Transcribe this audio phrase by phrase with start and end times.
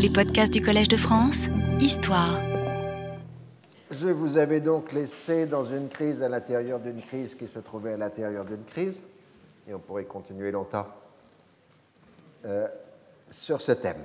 [0.00, 1.46] Les podcasts du Collège de France,
[1.80, 2.40] Histoire.
[3.90, 7.94] Je vous avais donc laissé dans une crise à l'intérieur d'une crise qui se trouvait
[7.94, 9.02] à l'intérieur d'une crise,
[9.66, 10.86] et on pourrait continuer longtemps
[12.44, 12.68] euh,
[13.28, 14.04] sur ce thème.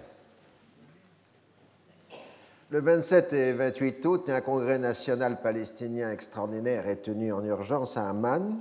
[2.71, 8.09] Le 27 et 28 août, un congrès national palestinien extraordinaire est tenu en urgence à
[8.09, 8.57] Amman.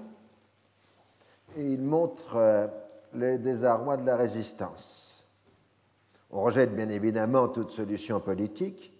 [1.57, 2.67] Et il montre euh,
[3.15, 5.12] les désarrois de la résistance.
[6.33, 8.99] On rejette bien évidemment toute solution politique,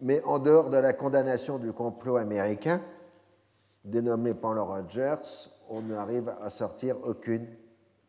[0.00, 2.80] mais en dehors de la condamnation du complot américain,
[3.84, 7.48] dénommé Paul Rogers, on n'arrive à sortir aucune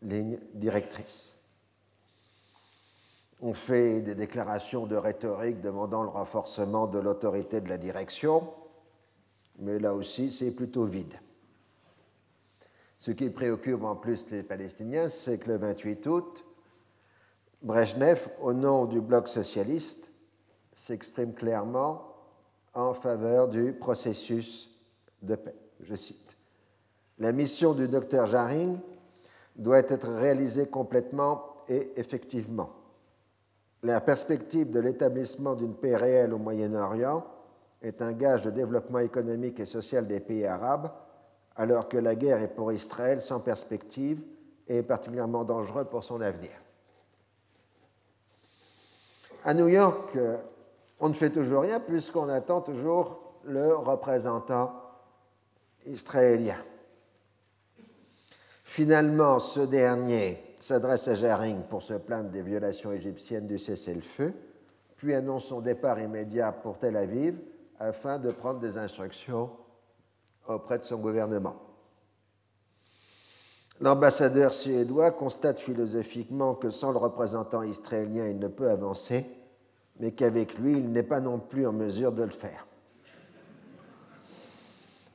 [0.03, 1.35] ligne directrice.
[3.41, 8.53] On fait des déclarations de rhétorique demandant le renforcement de l'autorité de la direction,
[9.57, 11.15] mais là aussi c'est plutôt vide.
[12.99, 16.45] Ce qui préoccupe en plus les Palestiniens, c'est que le 28 août,
[17.61, 20.09] Brezhnev, au nom du bloc socialiste,
[20.73, 22.15] s'exprime clairement
[22.73, 24.69] en faveur du processus
[25.21, 25.55] de paix.
[25.81, 26.37] Je cite
[27.17, 28.77] La mission du docteur Jaring
[29.55, 32.69] doit être réalisée complètement et effectivement
[33.83, 37.25] la perspective de l'établissement d'une paix réelle au Moyen-Orient
[37.81, 40.91] est un gage de développement économique et social des pays arabes,
[41.55, 44.21] alors que la guerre est pour Israël sans perspective
[44.67, 46.51] et particulièrement dangereux pour son avenir.
[49.45, 50.17] À New York,
[50.99, 54.73] on ne fait toujours rien puisqu'on attend toujours le représentant
[55.85, 56.57] israélien.
[58.63, 64.33] Finalement, ce dernier s'adresse à Jaring pour se plaindre des violations égyptiennes du cessez-le-feu,
[64.97, 67.39] puis annonce son départ immédiat pour Tel Aviv
[67.79, 69.49] afin de prendre des instructions
[70.47, 71.55] auprès de son gouvernement.
[73.81, 79.25] L'ambassadeur suédois constate philosophiquement que sans le représentant israélien, il ne peut avancer,
[79.99, 82.67] mais qu'avec lui, il n'est pas non plus en mesure de le faire.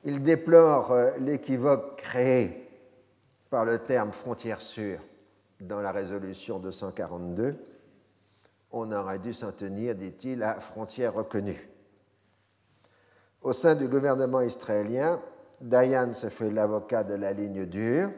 [0.05, 2.69] Il déplore euh, l'équivoque créé
[3.51, 5.01] par le terme frontière sûre
[5.61, 7.57] dans la résolution 242,
[8.73, 11.69] on aurait dû s'en tenir, dit-il, à frontières reconnues.
[13.41, 15.21] Au sein du gouvernement israélien,
[15.61, 18.11] Dayan se fait l'avocat de la ligne dure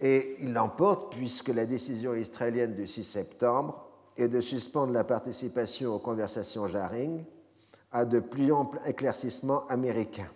[0.00, 3.84] et il l'emporte puisque la décision israélienne du 6 septembre
[4.16, 7.24] est de suspendre la participation aux conversations Jaring
[7.92, 10.30] à de plus amples éclaircissements américains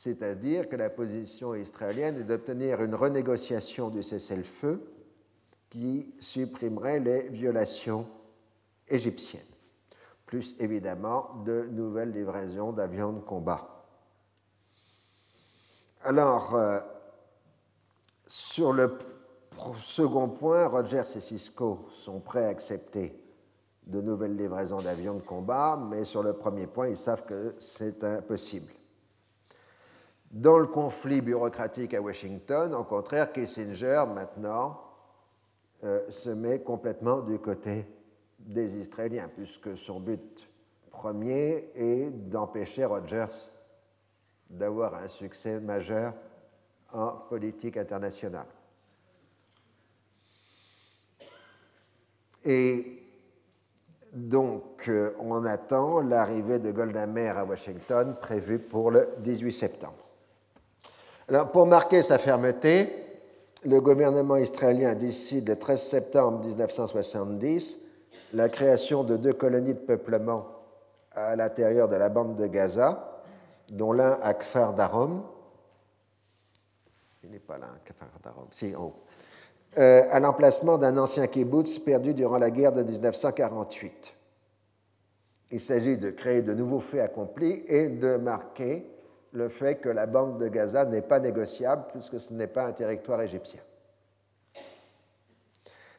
[0.00, 4.82] c'est-à-dire que la position israélienne est d'obtenir une renégociation du cessez-le-feu
[5.68, 8.08] qui supprimerait les violations
[8.88, 9.42] égyptiennes,
[10.24, 13.84] plus évidemment de nouvelles livraisons d'avions de combat.
[16.02, 16.80] Alors, euh,
[18.30, 18.96] sur le
[19.80, 23.20] second point, Rogers et Cisco sont prêts à accepter
[23.84, 28.04] de nouvelles livraisons d'avions de combat, mais sur le premier point, ils savent que c'est
[28.04, 28.72] impossible.
[30.30, 34.80] Dans le conflit bureaucratique à Washington, au contraire, Kissinger, maintenant,
[35.82, 37.84] euh, se met complètement du côté
[38.38, 40.48] des Israéliens, puisque son but
[40.92, 43.50] premier est d'empêcher Rogers
[44.48, 46.14] d'avoir un succès majeur
[46.92, 48.46] en politique internationale.
[52.44, 53.02] Et
[54.12, 60.10] donc, euh, on attend l'arrivée de Golda Meir à Washington, prévue pour le 18 septembre
[61.52, 62.92] pour marquer sa fermeté,
[63.64, 67.78] le gouvernement israélien décide le 13 septembre 1970
[68.32, 70.46] la création de deux colonies de peuplement
[71.12, 73.22] à l'intérieur de la bande de Gaza,
[73.68, 75.22] dont l'un à Kfar Darom.
[77.22, 77.68] Il n'est pas là,
[78.22, 78.74] Darom, si.
[79.78, 84.14] Euh, à l'emplacement d'un ancien kibbutz perdu durant la guerre de 1948.
[85.52, 88.86] Il s'agit de créer de nouveaux faits accomplis et de marquer
[89.32, 92.72] le fait que la bande de Gaza n'est pas négociable puisque ce n'est pas un
[92.72, 93.60] territoire égyptien.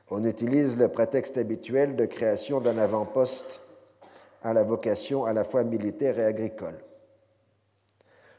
[0.09, 3.61] On utilise le prétexte habituel de création d'un avant-poste
[4.43, 6.79] à la vocation à la fois militaire et agricole.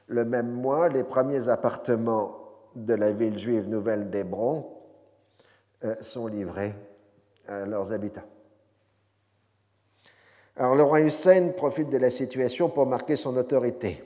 [0.08, 2.41] Le même mois, les premiers appartements
[2.74, 4.66] de la ville juive nouvelle d'Hébron
[5.84, 6.74] euh, sont livrés
[7.48, 8.22] à leurs habitants.
[10.56, 14.04] Alors le roi Hussein profite de la situation pour marquer son autorité.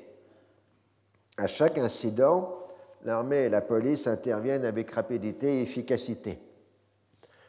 [1.36, 2.56] À chaque incident,
[3.04, 6.38] l'armée et la police interviennent avec rapidité et efficacité.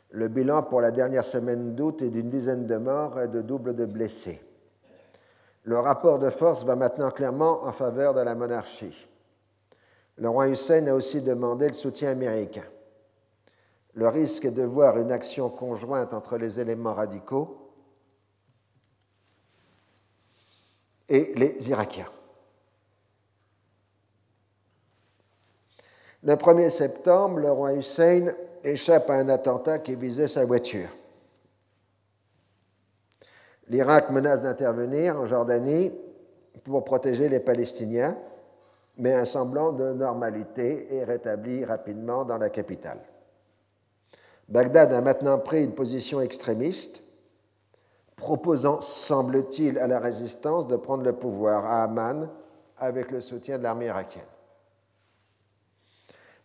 [0.10, 3.76] Le bilan pour la dernière semaine d'août est d'une dizaine de morts et de double
[3.76, 4.42] de blessés.
[5.64, 9.08] Le rapport de force va maintenant clairement en faveur de la monarchie.
[10.18, 12.66] Le roi Hussein a aussi demandé le soutien américain.
[13.94, 17.72] le risque est de voir une action conjointe entre les éléments radicaux
[21.10, 22.10] et les Irakiens.
[26.24, 30.90] Le 1er septembre, le roi Hussein échappe à un attentat qui visait sa voiture.
[33.68, 35.92] L'Irak menace d'intervenir en Jordanie
[36.64, 38.18] pour protéger les Palestiniens,
[38.98, 43.00] mais un semblant de normalité est rétabli rapidement dans la capitale.
[44.50, 47.04] Bagdad a maintenant pris une position extrémiste,
[48.16, 52.30] proposant, semble-t-il, à la résistance de prendre le pouvoir à Amman
[52.78, 54.24] avec le soutien de l'armée irakienne.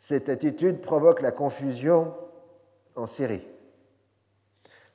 [0.01, 2.13] Cette attitude provoque la confusion
[2.97, 3.47] en Syrie.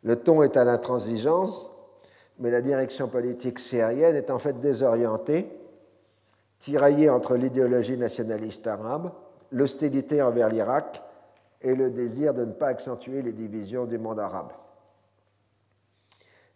[0.04, 1.68] Le ton est à l'intransigeance,
[2.40, 5.50] mais la direction politique syrienne est en fait désorientée,
[6.60, 9.12] tiraillée entre l'idéologie nationaliste arabe,
[9.52, 11.02] l'hostilité envers l'Irak
[11.62, 14.52] et le désir de ne pas accentuer les divisions du monde arabe.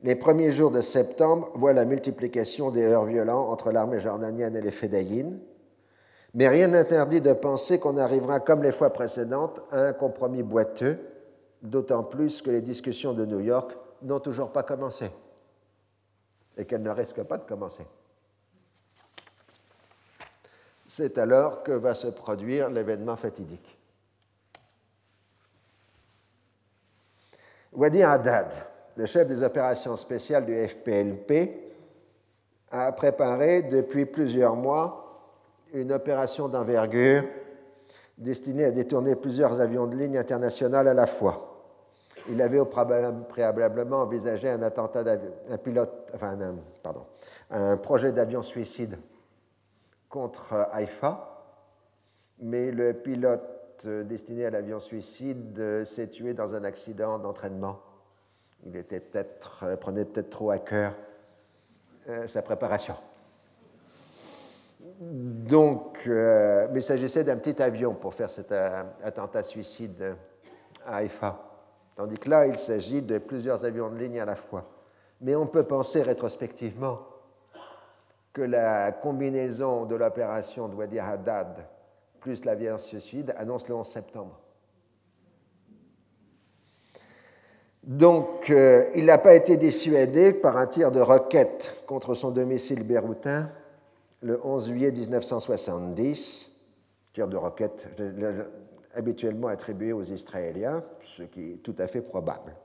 [0.04, 4.62] Les premiers jours de septembre voient la multiplication des heurts violents entre l'armée jordanienne et
[4.62, 5.40] les Fédayines,
[6.34, 10.98] mais rien n'interdit de penser qu'on arrivera, comme les fois précédentes, à un compromis boiteux,
[11.62, 15.12] d'autant plus que les discussions de New York n'ont toujours pas commencé
[16.58, 17.86] et qu'elles ne risquent pas de commencer.
[20.94, 23.80] C'est alors que va se produire l'événement fatidique.
[27.72, 28.52] Wadi Haddad,
[28.98, 31.72] le chef des opérations spéciales du FPLP,
[32.72, 35.32] a préparé depuis plusieurs mois
[35.74, 37.24] une opération d'envergure
[38.18, 41.64] destinée à détourner plusieurs avions de ligne internationales à la fois.
[42.28, 42.60] Il avait
[43.30, 45.06] préalablement envisagé un attentat
[47.50, 48.98] un projet d'avion suicide
[50.12, 51.28] contre Haïfa,
[52.40, 57.80] mais le pilote euh, destiné à l'avion suicide euh, s'est tué dans un accident d'entraînement.
[58.66, 60.94] Il était peut-être, euh, prenait peut-être trop à cœur
[62.26, 62.96] sa préparation.
[65.00, 70.16] Donc, mais il s'agissait d'un petit avion pour faire cet attentat suicide
[70.84, 71.40] à Haïfa.
[71.96, 74.66] Tandis que là, il s'agit de plusieurs avions de ligne à la fois.
[75.22, 77.11] Mais on peut penser rétrospectivement
[78.34, 81.66] que la combinaison de l'opération de Wadi Haddad
[82.22, 84.40] plus l'avion suicide, annonce le 11 septembre.
[87.84, 92.84] Donc, euh, il n'a pas été dissuadé par un tir de roquette contre son domicile
[92.84, 93.50] béroutin
[94.22, 96.52] le 11 juillet 1970,
[97.12, 97.88] tir de roquette
[98.94, 102.56] habituellement attribué aux Israéliens, ce qui est tout à fait probable,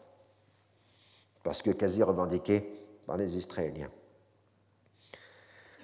[1.43, 2.71] parce que quasi revendiqué
[3.07, 3.91] par les Israéliens.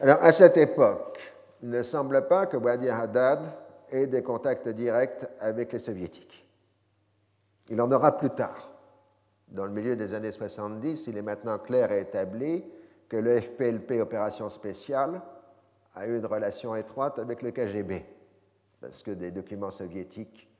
[0.02, 1.20] Alors, à cette époque,
[1.62, 3.38] il ne semble pas que Wadi Haddad
[3.88, 6.44] ait des contacts directs avec les soviétiques.
[7.70, 8.72] Il en aura plus tard.
[9.46, 12.64] Dans le milieu des années 70, il est maintenant clair et établi
[13.08, 15.22] que le FPLP Opération Spéciale
[15.94, 18.04] a eu une relation étroite avec le KGB,
[18.80, 20.50] parce que des documents soviétiques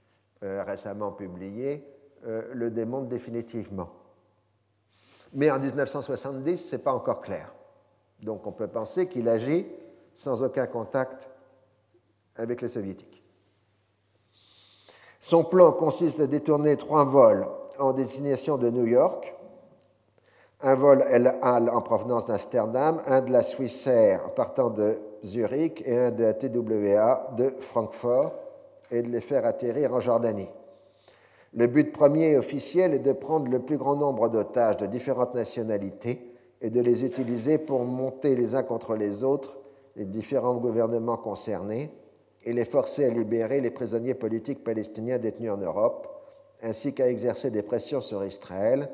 [0.45, 1.85] euh, récemment publiés
[2.27, 3.91] euh, le démontrent définitivement.
[5.33, 7.53] Mais en 1970, ce n'est pas encore clair.
[8.23, 9.67] Donc on peut penser qu'il agit
[10.15, 11.29] sans aucun contact
[12.37, 13.23] avec les soviétiques.
[15.21, 17.47] Son plan consiste à détourner trois vols
[17.79, 19.35] en destination de New York,
[20.61, 25.99] un vol El Al en provenance d'Amsterdam, un de la Swissair partant de Zurich et
[25.99, 28.33] un de la TWA de Francfort,
[28.91, 30.49] et de les faire atterrir en Jordanie.
[31.55, 36.32] Le but premier officiel est de prendre le plus grand nombre d'otages de différentes nationalités
[36.63, 39.59] et de les utiliser pour monter les uns contre les autres
[39.97, 41.91] les différents gouvernements concernés
[42.45, 46.09] et les forcer à libérer les prisonniers politiques palestiniens détenus en Europe,
[46.63, 48.89] ainsi qu'à exercer des pressions sur Israël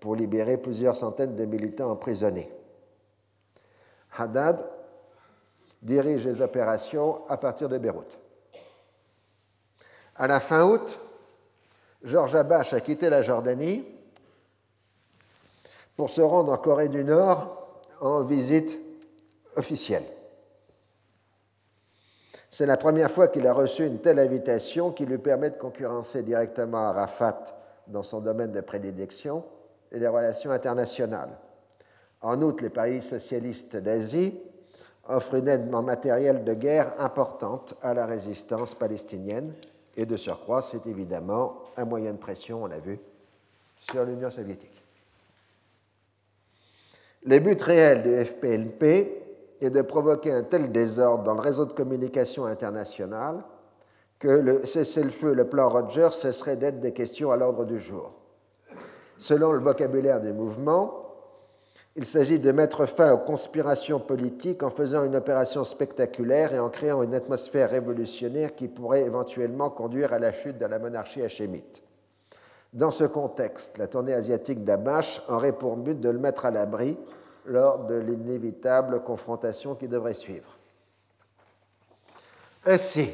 [0.00, 2.52] pour libérer plusieurs centaines de militants emprisonnés.
[4.16, 4.64] Haddad
[5.82, 8.18] dirige les opérations à partir de Beyrouth.
[10.16, 11.00] À la fin août,
[12.02, 13.84] Georges Abache a quitté la Jordanie
[15.96, 17.56] pour se rendre en Corée du Nord
[18.00, 18.80] en visite
[19.56, 20.04] officielle.
[22.50, 26.22] C'est la première fois qu'il a reçu une telle invitation qui lui permet de concurrencer
[26.22, 27.44] directement Arafat
[27.88, 29.44] dans son domaine de prédilection
[29.90, 31.36] et les relations internationales.
[32.22, 34.38] En outre, les pays socialistes d'Asie
[35.08, 39.52] offrent une aide en matériel de guerre importante à la résistance palestinienne
[39.96, 42.98] et de surcroît, c'est évidemment un moyen de pression, on l'a vu,
[43.90, 44.73] sur l'Union soviétique.
[47.26, 48.82] Le but réel du FPLP
[49.62, 53.42] est de provoquer un tel désordre dans le réseau de communication international
[54.18, 58.12] que le cessez-le-feu, le plan Rogers, cesserait d'être des questions à l'ordre du jour.
[59.16, 61.04] Selon le vocabulaire du mouvement,
[61.96, 66.68] il s'agit de mettre fin aux conspirations politiques en faisant une opération spectaculaire et en
[66.68, 71.82] créant une atmosphère révolutionnaire qui pourrait éventuellement conduire à la chute de la monarchie hachémite.
[72.74, 76.98] Dans ce contexte, la tournée asiatique d'Abash aurait pour but de le mettre à l'abri
[77.46, 80.58] lors de l'inévitable confrontation qui devrait suivre.
[82.66, 83.10] Ainsi,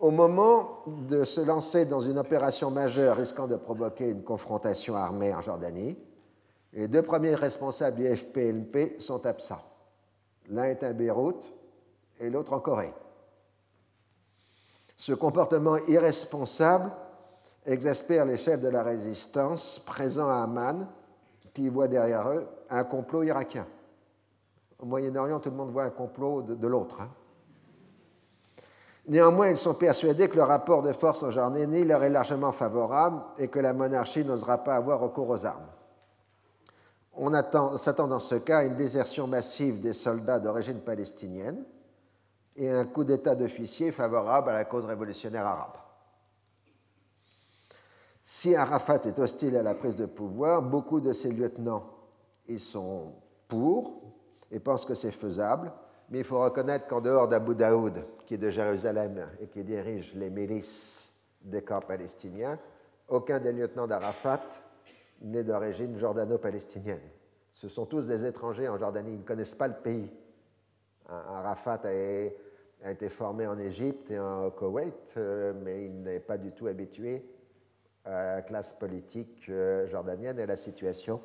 [0.00, 5.34] au moment de se lancer dans une opération majeure risquant de provoquer une confrontation armée
[5.34, 5.98] en Jordanie,
[6.72, 9.62] les deux premiers responsables du FPNP sont absents.
[10.48, 11.44] L'un est à Beyrouth
[12.18, 12.94] et l'autre en Corée.
[14.96, 16.90] Ce comportement irresponsable
[17.66, 20.86] exaspère les chefs de la résistance présents à Amman,
[21.52, 23.66] qui voient derrière eux un complot irakien.
[24.78, 27.00] Au Moyen-Orient, tout le monde voit un complot de, l'autre.
[27.00, 27.08] Hein.
[29.08, 33.22] Néanmoins, ils sont persuadés que le rapport de force en Jordanie leur est largement favorable
[33.38, 35.66] et que la monarchie n'osera pas avoir recours aux armes.
[37.14, 37.32] On
[37.78, 41.64] s'attend dans ce cas à une désertion massive des soldats d'origine palestinienne
[42.56, 45.85] et un coup d'État d'officiers favorable à la cause révolutionnaire arabe.
[48.28, 51.86] Si Arafat est hostile à la prise de pouvoir, beaucoup de ses lieutenants
[52.48, 53.12] y sont
[53.46, 54.02] pour
[54.50, 55.70] et pensent que c'est faisable,
[56.10, 60.12] mais il faut reconnaître qu'en dehors d'Abu Daoud, qui est de Jérusalem et qui dirige
[60.16, 61.08] les milices
[61.40, 62.58] des camps palestiniens,
[63.08, 64.42] aucun des lieutenants d'Arafat
[65.22, 66.98] n'est d'origine jordano-palestinienne.
[67.52, 70.10] Ce sont tous des étrangers en Jordanie, ils ne connaissent pas le pays.
[71.08, 76.50] Arafat a, été formé en Égypte et en Koweït, euh, mais il n'est pas du
[76.50, 77.24] tout habitué
[78.06, 81.20] la classe politique euh, jordanienne et la situation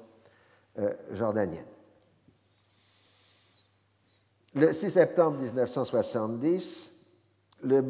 [0.79, 1.65] euh, jordanienne.
[4.55, 6.91] Le 6 septembre 1970,
[7.63, 7.81] le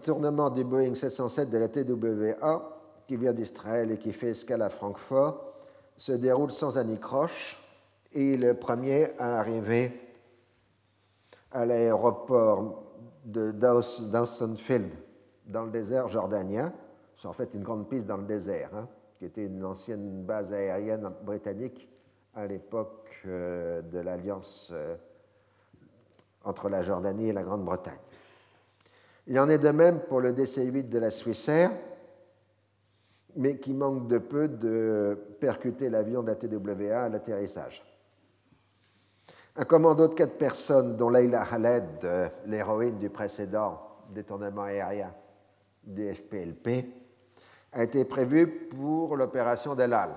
[0.00, 4.68] tournement du Boeing 707 de la TWA qui vient d'Israël et qui fait escale à
[4.68, 5.54] Francfort,
[5.96, 7.62] se déroule sans anicroche
[8.12, 9.92] et le premier à arriver
[11.52, 12.82] à l'aéroport
[13.24, 14.90] de Dawsonfield,
[15.46, 16.72] dans le désert jordanien.
[17.16, 18.86] C'est en fait une grande piste dans le désert, hein,
[19.18, 21.88] qui était une ancienne base aérienne britannique
[22.34, 24.94] à l'époque euh, de l'alliance euh,
[26.44, 27.98] entre la Jordanie et la Grande-Bretagne.
[29.26, 31.70] Il en est de même pour le DC-8 de la Swissair,
[33.34, 37.82] mais qui manque de peu de percuter l'avion de la TWA à l'atterrissage.
[39.56, 43.80] Un commando de quatre personnes, dont Leila Khaled, l'héroïne du précédent
[44.10, 45.12] détournement aérien
[45.82, 47.05] du FPLP,
[47.76, 50.10] a été prévu pour l'opération Delal.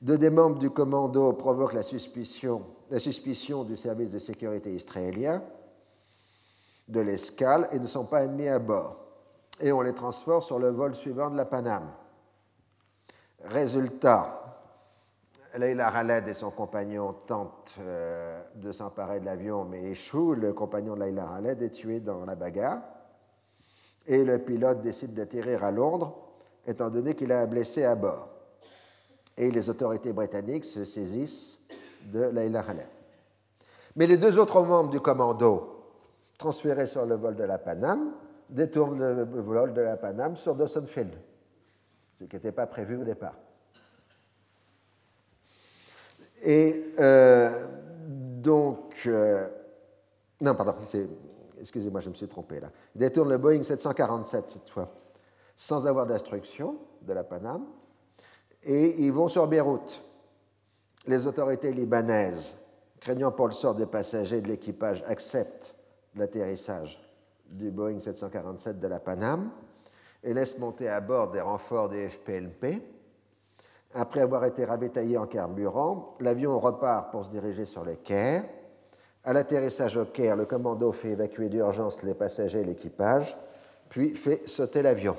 [0.00, 5.42] Deux des membres du commando provoquent la suspicion, la suspicion du service de sécurité israélien
[6.88, 8.96] de l'escale et ne sont pas admis à bord
[9.60, 11.90] et on les transfère sur le vol suivant de la Paname.
[13.44, 14.34] Résultat,
[15.58, 20.32] Leila Khaled et son compagnon tentent euh, de s'emparer de l'avion mais échouent.
[20.32, 22.80] Le compagnon de Leila Khaled est tué dans la bagarre
[24.08, 26.16] et le pilote décide d'atterrir à Londres
[26.66, 28.28] étant donné qu'il a un blessé à bord.
[29.36, 31.60] Et les autorités britanniques se saisissent
[32.04, 32.86] de Leila Khaled.
[33.96, 35.84] Mais les deux autres membres du commando
[36.38, 38.12] transférés sur le vol de la Paname
[38.48, 41.12] détourne le vol de la Paname sur Dawson Field,
[42.18, 43.34] ce qui n'était pas prévu au départ.
[46.42, 47.66] Et euh,
[47.98, 49.48] donc, euh,
[50.40, 50.74] non, pardon,
[51.60, 52.70] excusez-moi, je me suis trompé là.
[52.94, 54.92] Il détourne le Boeing 747 cette fois,
[55.56, 57.66] sans avoir d'instruction de la Paname,
[58.62, 60.02] et ils vont sur Beyrouth.
[61.06, 62.54] Les autorités libanaises,
[63.00, 65.74] craignant pour le sort des passagers de l'équipage, acceptent
[66.14, 67.00] l'atterrissage
[67.48, 69.50] du Boeing 747 de la Paname
[70.22, 72.82] et laisse monter à bord des renforts des FPLP.
[73.94, 78.44] Après avoir été ravitaillé en carburant, l'avion repart pour se diriger sur le Caire.
[79.28, 83.36] À l'atterrissage au Caire, le commando fait évacuer d'urgence les passagers et l'équipage,
[83.90, 85.16] puis fait sauter l'avion.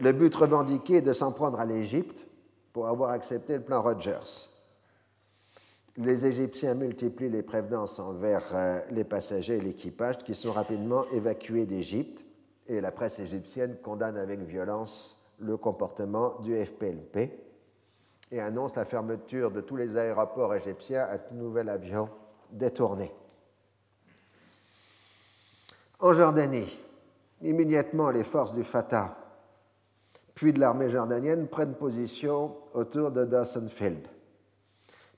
[0.00, 2.24] Le but revendiqué est de s'en prendre à l'Égypte
[2.72, 4.48] pour avoir accepté le plan Rogers
[5.96, 11.66] les Égyptiens multiplient les prévenances envers euh, les passagers et l'équipage qui sont rapidement évacués
[11.66, 12.24] d'Égypte
[12.66, 17.43] et la presse égyptienne condamne avec violence le comportement du FPLP
[18.30, 22.08] et annonce la fermeture de tous les aéroports égyptiens à tout nouvel avion
[22.50, 23.12] détourné.
[26.00, 26.78] En Jordanie,
[27.42, 29.16] immédiatement les forces du Fatah
[30.34, 34.08] puis de l'armée jordanienne prennent position autour de Dawson Field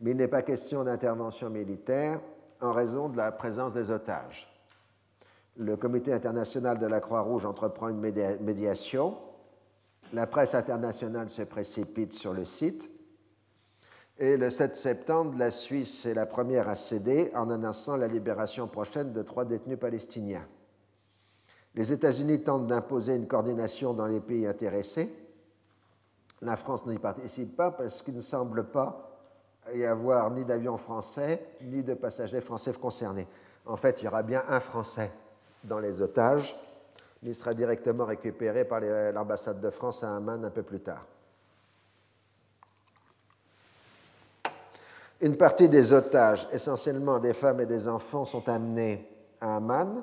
[0.00, 2.20] mais il n'est pas question d'intervention militaire
[2.60, 4.48] en raison de la présence des otages.
[5.56, 9.16] Le Comité international de la Croix-Rouge entreprend une médiation.
[10.12, 12.90] La presse internationale se précipite sur le site.
[14.18, 18.66] Et le 7 septembre, la Suisse est la première à céder en annonçant la libération
[18.66, 20.46] prochaine de trois détenus palestiniens.
[21.74, 25.14] Les États-Unis tentent d'imposer une coordination dans les pays intéressés.
[26.40, 29.18] La France n'y participe pas parce qu'il ne semble pas
[29.74, 33.26] y avoir ni d'avions français, ni de passagers français concernés.
[33.66, 35.12] En fait, il y aura bien un Français
[35.64, 36.58] dans les otages,
[37.22, 41.04] mais il sera directement récupéré par l'ambassade de France à Amman un peu plus tard.
[45.20, 49.08] Une partie des otages, essentiellement des femmes et des enfants, sont amenés
[49.40, 50.02] à Amman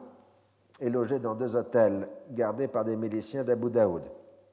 [0.79, 4.01] et logés dans deux hôtels gardés par des miliciens d'Abu Daoud,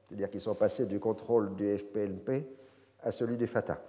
[0.07, 2.45] c'est-à-dire qu'ils sont passés du contrôle du FPLP
[3.03, 3.79] à celui du Fatah.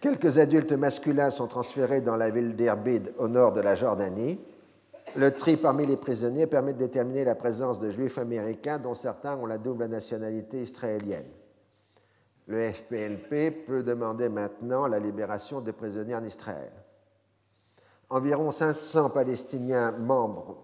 [0.00, 4.38] Quelques adultes masculins sont transférés dans la ville d'Erbid au nord de la Jordanie.
[5.14, 9.36] Le tri parmi les prisonniers permet de déterminer la présence de juifs américains dont certains
[9.36, 11.24] ont la double nationalité israélienne.
[12.46, 16.72] Le FPLP peut demander maintenant la libération des prisonniers en Israël.
[18.08, 20.56] Environ 500 Palestiniens membres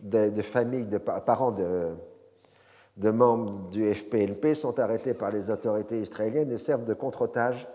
[0.00, 6.58] de, familles, de parents de, membres du FPLP sont arrêtés par les autorités israéliennes et
[6.58, 7.68] servent de contre-otages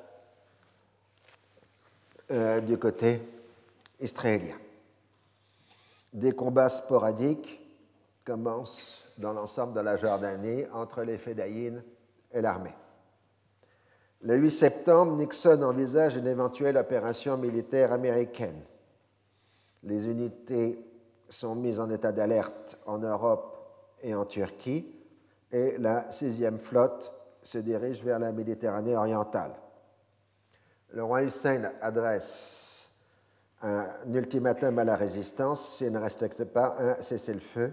[2.32, 3.22] euh, du côté
[4.00, 4.56] israélien.
[6.12, 7.60] Des combats sporadiques
[8.26, 11.84] commencent dans l'ensemble de la Jordanie entre les Fédayines
[12.34, 12.74] et l'armée.
[14.24, 18.62] Le 8 septembre, Nixon envisage une éventuelle opération militaire américaine.
[19.84, 20.80] Les unités
[21.28, 23.58] sont mises en état d'alerte en Europe
[24.04, 24.88] et en Turquie,
[25.52, 27.12] et la sixième flotte
[27.42, 29.54] se dirige vers la Méditerranée orientale
[30.94, 32.90] le roi Hussein adresse
[33.62, 35.78] un ultimatum à la résistance.
[35.78, 37.72] S'il ne respecte pas un cessez-le-feu,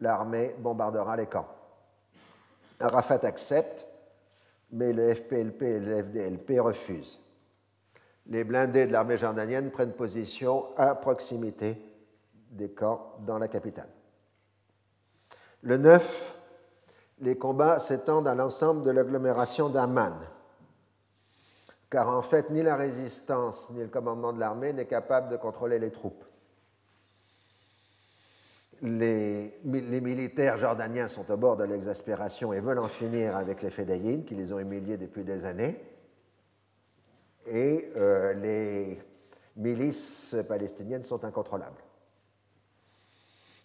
[0.00, 1.48] l'armée bombardera les camps.
[2.80, 3.86] Arafat accepte,
[4.70, 7.20] mais le FPLP et le FDLP refusent.
[8.26, 11.80] Les blindés de l'armée jordanienne prennent position à proximité
[12.50, 13.88] des camps dans la capitale.
[15.62, 16.34] Le 9,
[17.20, 20.14] les combats s'étendent à l'ensemble de l'agglomération d'Amman
[21.90, 25.78] car en fait, ni la résistance ni le commandement de l'armée n'est capable de contrôler
[25.78, 26.24] les troupes.
[28.82, 34.24] Les, militaires jordaniens sont au bord de l'exaspération et veulent en finir avec les Fédayines,
[34.24, 35.80] qui les ont humiliés depuis des années.
[37.46, 39.00] Et euh, les
[39.56, 41.82] milices palestiniennes sont incontrôlables.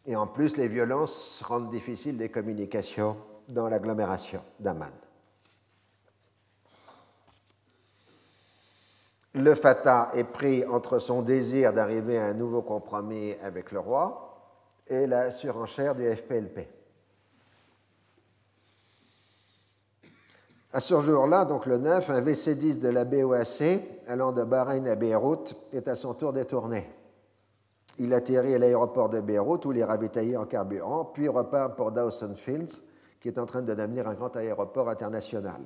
[0.06, 4.92] Et en plus, les violences rendent difficiles les communications dans l'agglomération d'Amman.
[9.34, 14.33] le Fatah est pris entre son désir d'arriver à un nouveau compromis avec le roi
[14.94, 16.68] et la surenchère du FPLP.
[20.72, 23.62] À ce jour-là, donc le 9, un VC-10 de la BOAC
[24.08, 26.90] allant de Bahreïn à Beyrouth est à son tour détourné.
[28.00, 31.92] Il atterrit à l'aéroport de Beyrouth où il est ravitaillé en carburant, puis repart pour
[31.92, 32.82] Dawson Fields,
[33.22, 35.62] qui est en train de devenir un grand aéroport international.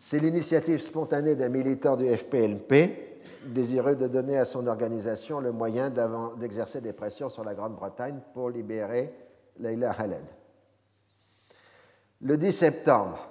[0.00, 5.90] C'est l'initiative spontanée d'un militant du FPLP désireux de donner à son organisation le moyen
[6.38, 9.12] d'exercer des pressions sur la Grande-Bretagne pour libérer
[9.58, 10.24] Leila Khaled.
[12.22, 13.28] Le 10 septembre,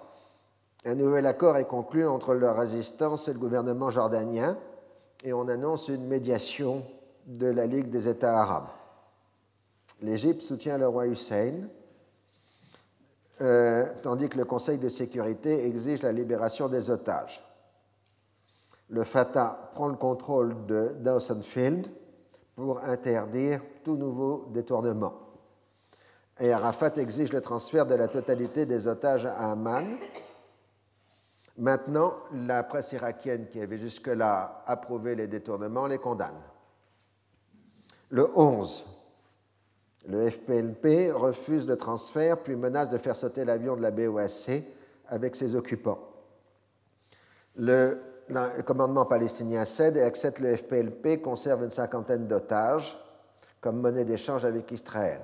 [0.86, 4.58] un nouvel accord est conclu entre la résistance et le gouvernement jordanien
[5.24, 6.84] et on annonce une médiation
[7.26, 8.70] de la Ligue des États arabes.
[10.02, 11.68] L'Égypte soutient le roi Hussein,
[13.42, 17.45] euh, tandis que le Conseil de sécurité exige la libération des otages.
[18.90, 21.88] Le Fatah prend le contrôle de Dawson Field
[22.56, 25.14] pour interdire tout nouveau détournement.
[26.40, 29.98] Et Arafat exige le transfert de la totalité des otages à Amman.
[31.58, 36.42] Maintenant, la presse irakienne qui avait jusque-là approuvé les détournements les condamne.
[38.10, 38.86] Le 11,
[40.08, 44.64] le FPLP refuse le transfert puis menace de faire sauter l'avion de la BOAC
[45.08, 46.00] avec ses occupants.
[47.56, 48.00] Le,
[48.66, 52.98] commandement palestinien cède et accepte le FPLP conserve une cinquantaine d'otages
[53.62, 55.22] comme monnaie d'échange avec Israël.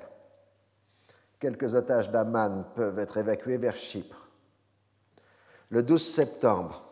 [1.38, 4.28] Quelques otages d'Amman peuvent être évacués vers Chypre.
[5.70, 6.84] Le 12 septembre,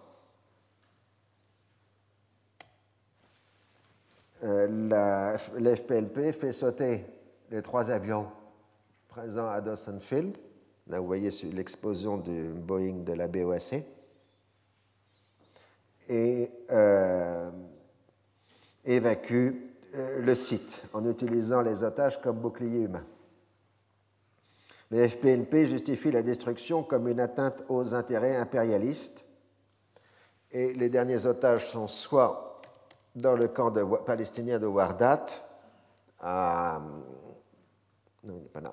[4.43, 7.05] euh, le FPLP fait sauter
[7.51, 8.27] les trois avions
[9.09, 10.37] présents à Dawson Field.
[10.87, 13.85] Là, vous voyez l'explosion du Boeing de la BOAC.
[16.13, 17.51] Et euh,
[18.85, 19.53] évacue
[19.95, 23.05] euh, le site en utilisant les otages comme bouclier humain.
[24.91, 29.25] Le FPNP justifie la destruction comme une atteinte aux intérêts impérialistes
[30.51, 32.61] et les derniers otages sont soit
[33.15, 33.73] dans le camp
[34.05, 35.27] palestinien de Wardat,
[36.21, 36.81] à,
[38.25, 38.73] non, pas là,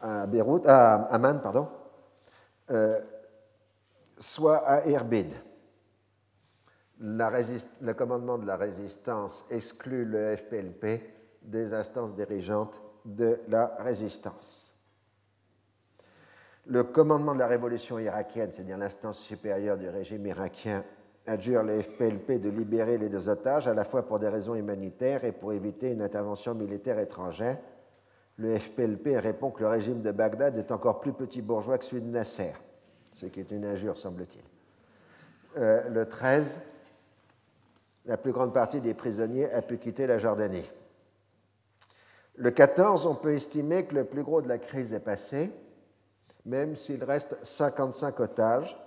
[0.00, 1.68] à Beyrouth, à Amman, pardon,
[2.70, 3.00] euh,
[4.18, 4.86] soit à
[6.98, 11.02] Le commandement de la résistance exclut le FPLP
[11.42, 14.74] des instances dirigeantes de la résistance.
[16.66, 20.84] Le commandement de la révolution irakienne, c'est-à-dire l'instance supérieure du régime irakien,
[21.26, 25.24] adjure le FPLP de libérer les deux otages, à la fois pour des raisons humanitaires
[25.24, 27.58] et pour éviter une intervention militaire étrangère.
[28.38, 32.02] Le FPLP répond que le régime de Bagdad est encore plus petit bourgeois que celui
[32.02, 32.52] de Nasser,
[33.12, 34.42] ce qui est une injure, semble-t-il.
[35.58, 36.58] Euh, le 13,
[38.06, 40.68] la plus grande partie des prisonniers a pu quitter la Jordanie.
[42.36, 45.50] Le 14, on peut estimer que le plus gros de la crise est passé
[46.46, 48.78] même s'il reste 55 otages,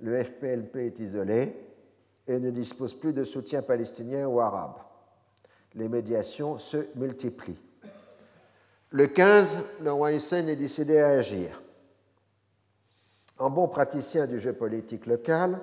[0.00, 1.54] le FPLP est isolé
[2.26, 4.76] et ne dispose plus de soutien palestinien ou arabe.
[5.74, 7.60] Les médiations se multiplient.
[8.90, 11.62] Le 15, le roi Hussein est décidé à agir.
[13.38, 15.60] En bon praticien du jeu politique local,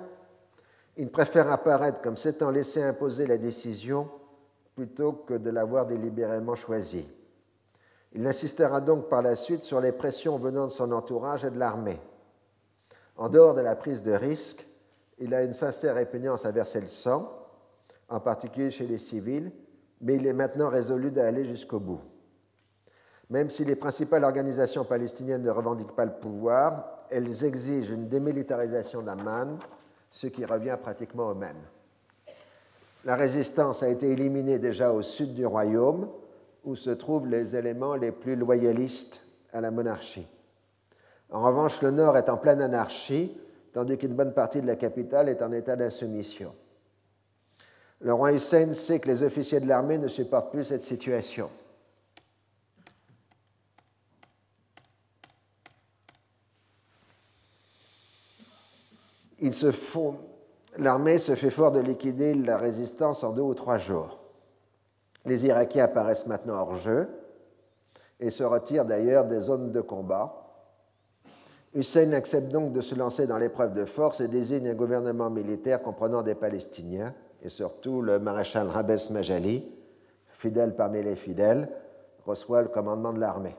[1.00, 4.10] il préfère apparaître comme s'étant laissé imposer la décision
[4.74, 7.08] plutôt que de l'avoir délibérément choisie.
[8.12, 11.58] Il insistera donc par la suite sur les pressions venant de son entourage et de
[11.58, 11.98] l'armée.
[13.16, 14.66] En dehors de la prise de risque,
[15.18, 17.32] il a une sincère répugnance à verser le sang,
[18.10, 19.52] en particulier chez les civils,
[20.02, 22.02] mais il est maintenant résolu d'aller jusqu'au bout.
[23.30, 29.00] Même si les principales organisations palestiniennes ne revendiquent pas le pouvoir, elles exigent une démilitarisation
[29.00, 29.56] d'Amman,
[30.10, 31.60] ce qui revient pratiquement au même.
[33.04, 36.08] La résistance a été éliminée déjà au sud du royaume,
[36.64, 40.26] où se trouvent les éléments les plus loyalistes à la monarchie.
[41.30, 43.36] En revanche, le nord est en pleine anarchie,
[43.72, 46.52] tandis qu'une bonne partie de la capitale est en état d'insoumission.
[48.00, 51.50] Le roi Hussein sait que les officiers de l'armée ne supportent plus cette situation.
[60.78, 64.18] L'armée se fait fort de liquider la résistance en deux ou trois jours.
[65.24, 67.08] Les Irakiens apparaissent maintenant hors jeu
[68.20, 70.36] et se retirent d'ailleurs des zones de combat.
[71.74, 75.82] Hussein accepte donc de se lancer dans l'épreuve de force et désigne un gouvernement militaire
[75.82, 79.66] comprenant des Palestiniens et surtout le maréchal Rabes Majali,
[80.28, 81.68] fidèle parmi les fidèles,
[82.26, 83.56] reçoit le commandement de l'armée.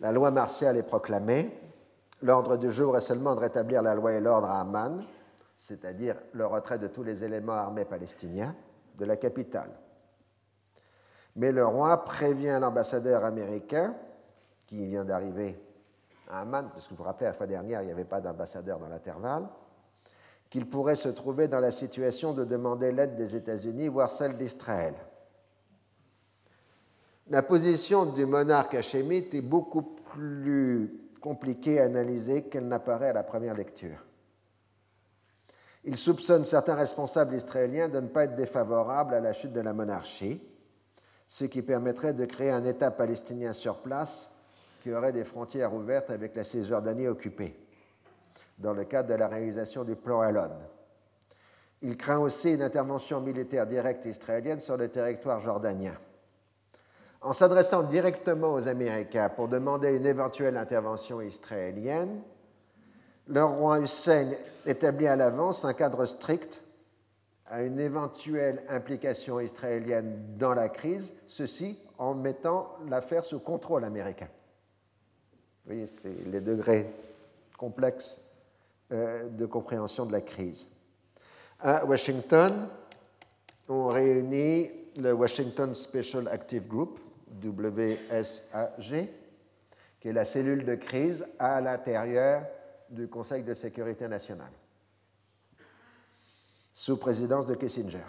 [0.00, 1.50] La loi martiale est proclamée.
[2.22, 5.02] L'ordre du jour est seulement de rétablir la loi et l'ordre à Amman,
[5.58, 8.54] c'est-à-dire le retrait de tous les éléments armés palestiniens
[8.96, 9.70] de la capitale.
[11.34, 13.94] Mais le roi prévient l'ambassadeur américain,
[14.66, 15.60] qui vient d'arriver
[16.30, 18.78] à Amman, parce que vous vous rappelez, la fois dernière, il n'y avait pas d'ambassadeur
[18.78, 19.48] dans l'intervalle,
[20.48, 24.94] qu'il pourrait se trouver dans la situation de demander l'aide des États-Unis, voire celle d'Israël.
[27.30, 33.22] La position du monarque hachémite est beaucoup plus compliquée à analyser qu'elle n'apparaît à la
[33.22, 34.04] première lecture.
[35.84, 39.72] Il soupçonne certains responsables israéliens de ne pas être défavorables à la chute de la
[39.72, 40.42] monarchie,
[41.28, 44.30] ce qui permettrait de créer un État palestinien sur place
[44.82, 47.56] qui aurait des frontières ouvertes avec la Cisjordanie occupée,
[48.58, 50.50] dans le cadre de la réalisation du plan Alon.
[51.82, 55.94] Il craint aussi une intervention militaire directe israélienne sur le territoire jordanien.
[57.22, 62.20] En s'adressant directement aux Américains pour demander une éventuelle intervention israélienne,
[63.28, 64.30] le roi Hussein
[64.66, 66.60] établit à l'avance un cadre strict
[67.46, 74.28] à une éventuelle implication israélienne dans la crise, ceci en mettant l'affaire sous contrôle américain.
[75.64, 76.90] Vous voyez, c'est les degrés
[77.56, 78.20] complexes
[78.90, 80.66] euh, de compréhension de la crise.
[81.60, 82.66] À Washington,
[83.68, 86.98] on réunit le Washington Special Active Group,
[87.44, 89.08] WSAG,
[90.00, 92.42] qui est la cellule de crise à l'intérieur
[92.90, 94.52] du Conseil de sécurité nationale,
[96.74, 98.04] sous présidence de Kissinger.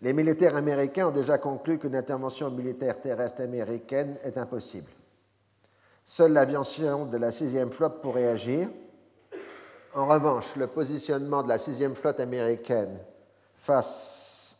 [0.00, 4.90] Les militaires américains ont déjà conclu qu'une intervention militaire terrestre américaine est impossible.
[6.04, 8.68] Seule l'aviation de la 6e flotte pourrait agir.
[9.94, 12.98] En revanche, le positionnement de la 6e flotte américaine
[13.56, 14.56] face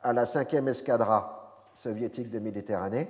[0.00, 1.37] à la 5e escadra
[1.78, 3.08] soviétique de Méditerranée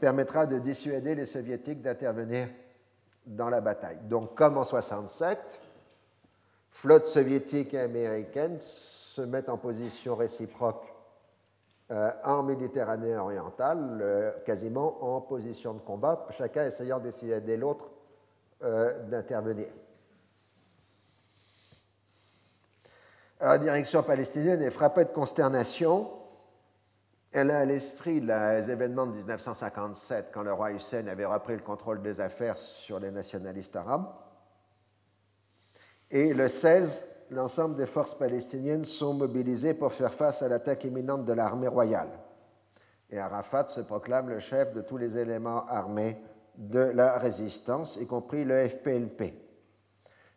[0.00, 2.48] permettra de dissuader les soviétiques d'intervenir
[3.26, 3.98] dans la bataille.
[4.04, 5.60] Donc, comme en 67,
[6.70, 10.84] Flottes soviétiques et américaines se mettent en position réciproque
[11.90, 17.90] euh, en Méditerranée orientale, euh, quasiment en position de combat, chacun essayant d'aider l'autre
[18.62, 19.66] euh, d'intervenir.
[23.40, 26.19] La direction palestinienne est frappée de consternation.
[27.32, 31.62] Elle a à l'esprit les événements de 1957, quand le roi Hussein avait repris le
[31.62, 34.08] contrôle des affaires sur les nationalistes arabes.
[36.10, 41.24] Et le 16, l'ensemble des forces palestiniennes sont mobilisées pour faire face à l'attaque imminente
[41.24, 42.10] de l'armée royale.
[43.10, 46.20] Et Arafat se proclame le chef de tous les éléments armés
[46.56, 49.34] de la résistance, y compris le FPLP.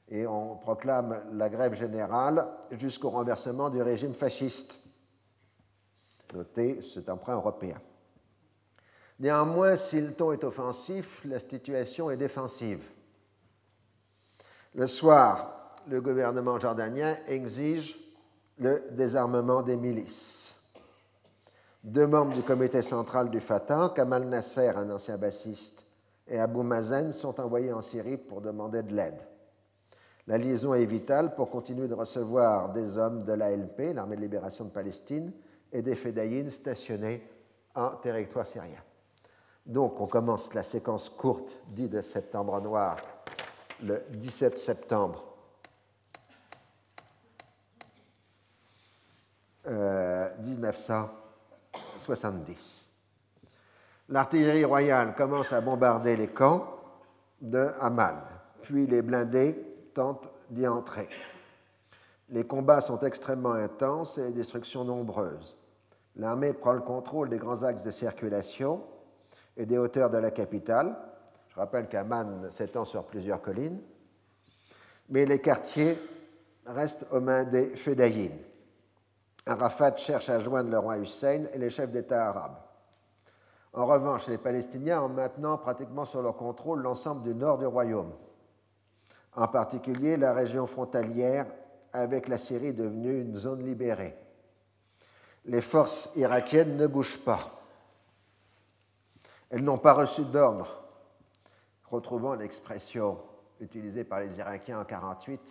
[0.10, 4.80] Et on proclame la grève générale jusqu'au renversement du régime fasciste.
[6.34, 7.80] Notez cet emprunt européen.
[9.20, 12.84] Néanmoins, si le ton est offensif, la situation est défensive.
[14.74, 17.96] Le soir, le gouvernement jordanien exige
[18.58, 20.56] le désarmement des milices.
[21.84, 25.84] Deux membres du comité central du Fatah, Kamal Nasser, un ancien bassiste,
[26.28, 29.22] et Abu Mazen sont envoyés en Syrie pour demander de l'aide.
[30.26, 34.64] La liaison est vitale pour continuer de recevoir des hommes de l'ALP, l'armée de libération
[34.64, 35.34] de Palestine,
[35.74, 37.28] et des Fédayines stationnés
[37.76, 38.82] en territoire syrien.
[39.66, 42.96] Donc on commence la séquence courte dite de septembre noir
[43.82, 45.34] le 17 septembre
[49.66, 52.50] 1970.
[52.50, 52.54] Euh,
[54.10, 56.68] L'artillerie royale commence à bombarder les camps
[57.42, 58.18] de Haman,
[58.62, 59.56] puis les blindés
[59.94, 61.08] tentent d'y entrer.
[62.30, 65.56] Les combats sont extrêmement intenses et les destructions nombreuses.
[66.16, 68.84] L'armée prend le contrôle des grands axes de circulation
[69.58, 70.96] et des hauteurs de la capitale.
[71.50, 73.82] Je rappelle qu'Aman s'étend sur plusieurs collines.
[75.10, 75.98] Mais les quartiers
[76.66, 78.40] restent aux mains des Fédayines.
[79.46, 82.58] Arafat cherche à joindre le roi Hussein et les chefs d'État arabes.
[83.74, 88.12] En revanche, les Palestiniens ont maintenant pratiquement sur leur contrôle l'ensemble du nord du royaume,
[89.36, 91.48] en particulier la région frontalière
[91.92, 94.16] avec la Syrie devenue une zone libérée.
[95.46, 97.62] Les forces irakiennes ne bougent pas.
[99.50, 100.84] Elles n'ont pas reçu d'ordre,
[101.86, 103.20] retrouvant l'expression
[103.60, 105.42] utilisée par les Irakiens en 1948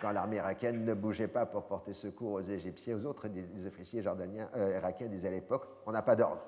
[0.00, 4.02] quand l'armée irakienne ne bougeait pas pour porter secours aux Égyptiens, aux autres, les officiers
[4.02, 6.42] jordaniens, euh, irakiens disaient à l'époque, on n'a pas d'ordre.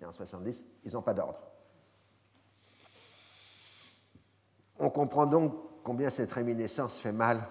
[0.00, 1.38] Et en 70, ils n'ont pas d'ordre.
[4.78, 7.42] On comprend donc combien cette réminiscence fait mal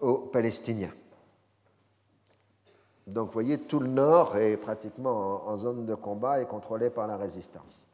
[0.00, 0.92] aux Palestiniens.
[3.12, 7.06] Donc vous voyez, tout le nord est pratiquement en, zone de combat et contrôlé par
[7.06, 7.86] la résistance.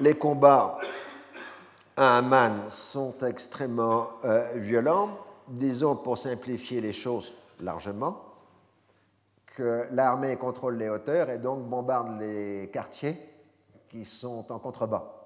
[0.00, 0.78] les combats
[1.96, 5.18] à Amman sont extrêmement euh, violents.
[5.48, 8.22] Disons, pour simplifier les choses largement,
[9.56, 13.18] que l'armée contrôle les hauteurs et donc bombarde les quartiers
[13.88, 15.21] qui sont en contrebas.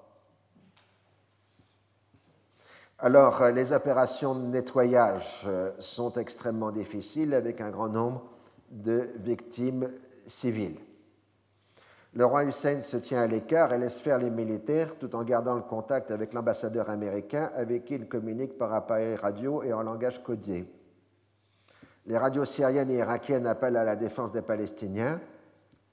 [2.99, 8.23] Alors, euh, les opérations de nettoyage euh, sont extrêmement difficiles avec un grand nombre
[8.71, 9.91] de victimes
[10.25, 10.79] civiles.
[12.15, 15.53] Le roi Hussein se tient à l'écart et laisse faire les militaires tout en gardant
[15.53, 20.23] le contact avec l'ambassadeur américain avec qui il communique par appareil radio et en langage
[20.23, 20.67] codé.
[22.07, 25.19] Les radios syriennes et irakiennes appellent à la défense des Palestiniens,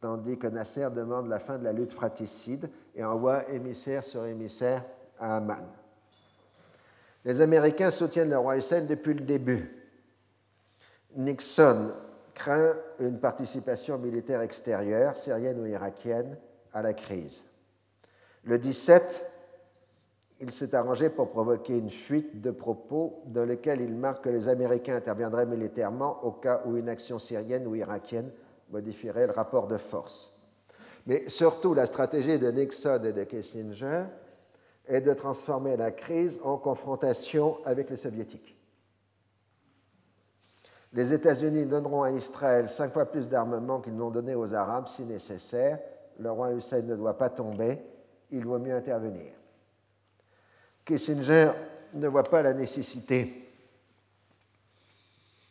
[0.00, 4.84] tandis que Nasser demande la fin de la lutte fratricide et envoie émissaire sur émissaire
[5.20, 5.66] à Amman.
[7.24, 9.70] Les Américains soutiennent le roi Hussein depuis le début.
[11.16, 11.92] Nixon
[12.34, 16.37] craint une participation militaire extérieure, syrienne ou irakienne,
[16.72, 17.44] à la crise.
[18.44, 19.24] Le 17,
[20.40, 24.48] il s'est arrangé pour provoquer une fuite de propos dans lequel il marque que les
[24.48, 28.30] Américains interviendraient militairement au cas où une action syrienne ou irakienne
[28.70, 30.34] modifierait le rapport de force.
[31.06, 34.04] Mais surtout, la stratégie de Nixon et de Kissinger
[34.87, 38.55] est de transformer la crise en confrontation avec les soviétiques.
[40.92, 45.03] Les États-Unis donneront à Israël cinq fois plus d'armement qu'ils n'ont donné aux Arabes si
[45.03, 45.81] nécessaire.
[46.20, 47.81] Le roi Hussein ne doit pas tomber,
[48.31, 49.33] il vaut mieux intervenir.
[50.85, 51.51] Kissinger
[51.94, 53.51] ne voit pas la nécessité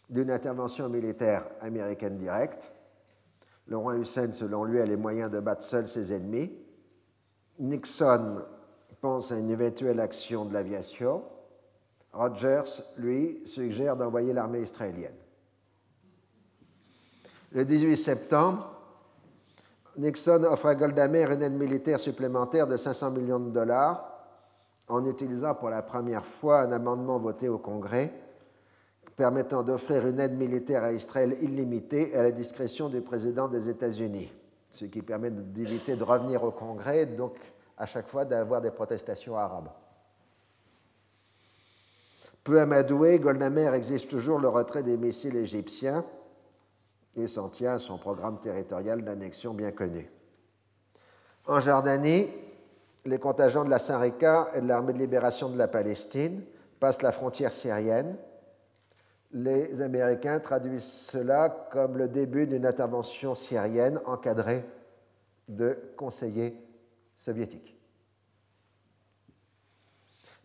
[0.10, 2.72] d'une intervention militaire américaine directe.
[3.68, 6.52] Le roi Hussein, selon lui, a les moyens de battre seul ses ennemis.
[7.60, 8.44] Nixon
[9.04, 11.24] pense à une éventuelle action de l'aviation.
[12.14, 15.18] Rogers, lui, suggère d'envoyer l'armée israélienne.
[17.52, 18.66] Le 18 septembre,
[19.98, 24.10] Nixon offre à Golda Meir une aide militaire supplémentaire de 500 millions de dollars
[24.88, 28.10] en utilisant pour la première fois un amendement voté au Congrès
[29.18, 34.32] permettant d'offrir une aide militaire à Israël illimitée à la discrétion du président des États-Unis,
[34.72, 37.34] ce qui permet d'éviter de revenir au Congrès, donc
[37.78, 39.70] à chaque fois d'avoir des protestations arabes.
[42.44, 46.04] Peu amadoué, Golda Meir exige toujours le retrait des missiles égyptiens
[47.16, 50.10] et s'en tient à son programme territorial d'annexion bien connu.
[51.48, 52.28] En Jordanie,
[53.06, 56.44] les contingents de la Saint-Rika et de l'armée de libération de la Palestine
[56.80, 58.18] passent la frontière syrienne.
[59.32, 64.64] Les Américains traduisent cela comme le début d'une intervention syrienne encadrée
[65.48, 66.58] de conseillers
[67.24, 67.78] soviétiques.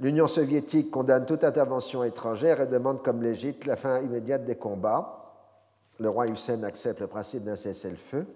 [0.01, 5.35] L'Union soviétique condamne toute intervention étrangère et demande, comme l'Égypte, la fin immédiate des combats.
[5.99, 8.27] Le roi Hussein accepte le principe d'un cessez-le-feu.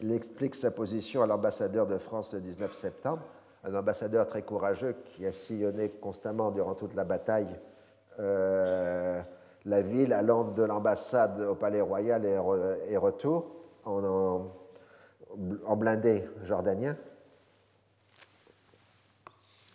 [0.00, 3.22] Il explique sa position à l'ambassadeur de France le 19 septembre,
[3.64, 7.54] un ambassadeur très courageux qui a sillonné constamment durant toute la bataille
[8.18, 9.20] euh,
[9.66, 13.46] la ville, allant de l'ambassade au palais royal et, retour
[13.84, 14.46] en,
[15.76, 16.96] blindé jordanien.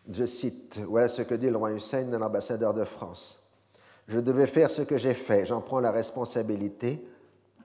[0.09, 3.37] Je cite, voilà ce que dit le roi Hussein, l'ambassadeur de France.
[4.07, 7.05] Je devais faire ce que j'ai fait, j'en prends la responsabilité.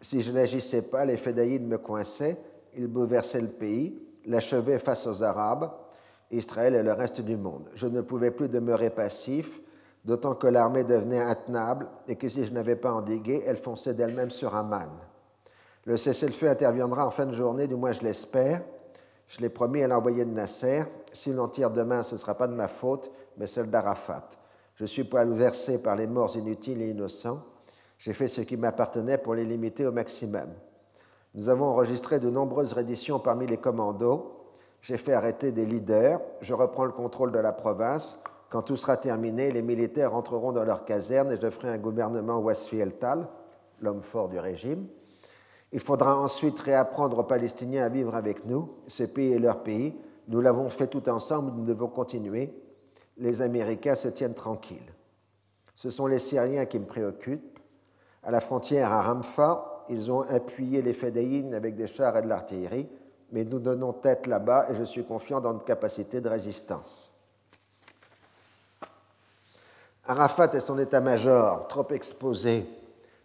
[0.02, 2.36] Si je n'agissais pas, les Fédaïdes me coinçaient,
[2.76, 5.70] ils bouleversaient le pays, l'achevaient face aux Arabes,
[6.30, 7.70] Israël et le reste du monde.
[7.74, 9.60] Je ne pouvais plus demeurer passif,
[10.04, 14.30] d'autant que l'armée devenait intenable et que si je n'avais pas endigué, elle fonçait d'elle-même
[14.30, 14.90] sur Amman.
[15.86, 18.62] Le cessez-le-feu interviendra en fin de journée, du moins je l'espère.
[19.28, 20.84] Je l'ai promis à l'envoyé de Nasser.
[21.12, 24.28] Si l'on tire demain, ce ne sera pas de ma faute, mais celle d'Arafat.
[24.76, 27.42] Je suis versé par les morts inutiles et innocents.
[27.98, 30.48] J'ai fait ce qui m'appartenait pour les limiter au maximum.
[31.34, 34.40] Nous avons enregistré de nombreuses redditions parmi les commandos.
[34.82, 36.20] J'ai fait arrêter des leaders.
[36.40, 38.18] Je reprends le contrôle de la province.
[38.50, 42.38] Quand tout sera terminé, les militaires entreront dans leur caserne et je ferai un gouvernement
[42.38, 43.26] Wasfi el-Tal,
[43.80, 44.86] l'homme fort du régime.
[45.74, 48.72] Il faudra ensuite réapprendre aux Palestiniens à vivre avec nous.
[48.86, 49.92] Ce pays est leur pays.
[50.28, 52.54] Nous l'avons fait tout ensemble, nous devons continuer.
[53.16, 54.94] Les Américains se tiennent tranquilles.
[55.74, 57.58] Ce sont les Syriens qui me préoccupent.
[58.22, 62.28] À la frontière à Ramfa, ils ont appuyé les Fédéines avec des chars et de
[62.28, 62.88] l'artillerie,
[63.32, 67.10] mais nous donnons tête là-bas et je suis confiant dans notre capacité de résistance.
[70.06, 72.64] Arafat et son état-major, trop exposés,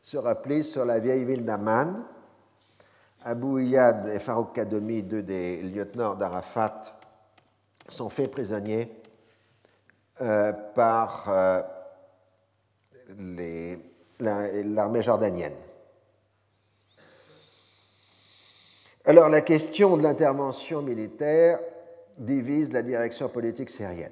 [0.01, 1.93] se replient sur la vieille ville d'Amman.
[3.23, 6.81] Abu Iyad et Farouk Kadomi, deux des lieutenants d'Arafat,
[7.87, 8.89] sont faits prisonniers
[10.21, 11.61] euh, par euh,
[14.19, 15.55] l'armée jordanienne.
[19.05, 21.59] Alors la question de l'intervention militaire
[22.17, 24.11] divise la direction politique syrienne.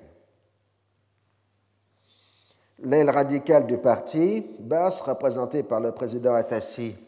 [2.80, 7.07] L'aile radicale du parti, basse, représentée par le président Atassi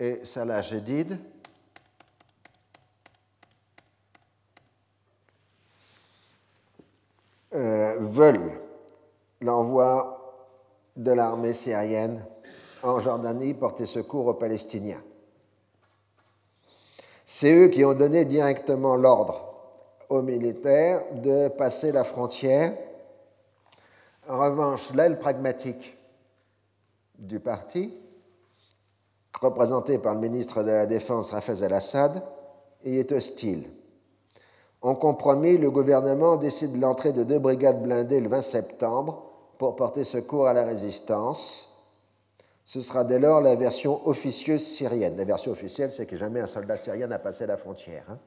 [0.00, 1.18] et Salah Jedid,
[7.52, 8.60] veulent
[9.40, 10.16] l'envoi
[10.96, 12.24] de l'armée syrienne
[12.82, 15.02] en Jordanie porter secours aux Palestiniens.
[17.26, 19.54] C'est eux qui ont donné directement l'ordre
[20.08, 22.76] aux militaires de passer la frontière
[24.30, 25.98] en revanche, l'aile pragmatique
[27.18, 27.92] du parti,
[29.38, 32.22] représentée par le ministre de la Défense Rafez al-Assad,
[32.84, 33.70] y est hostile.
[34.82, 39.24] En compromis, le gouvernement décide l'entrée de deux brigades blindées le 20 septembre
[39.58, 41.66] pour porter secours à la résistance.
[42.64, 45.16] Ce sera dès lors la version officieuse syrienne.
[45.16, 48.04] La version officielle, c'est que jamais un soldat syrien n'a passé la frontière.
[48.08, 48.18] Hein.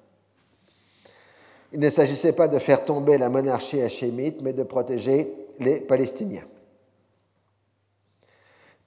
[1.71, 6.45] Il ne s'agissait pas de faire tomber la monarchie hachémite, mais de protéger les Palestiniens.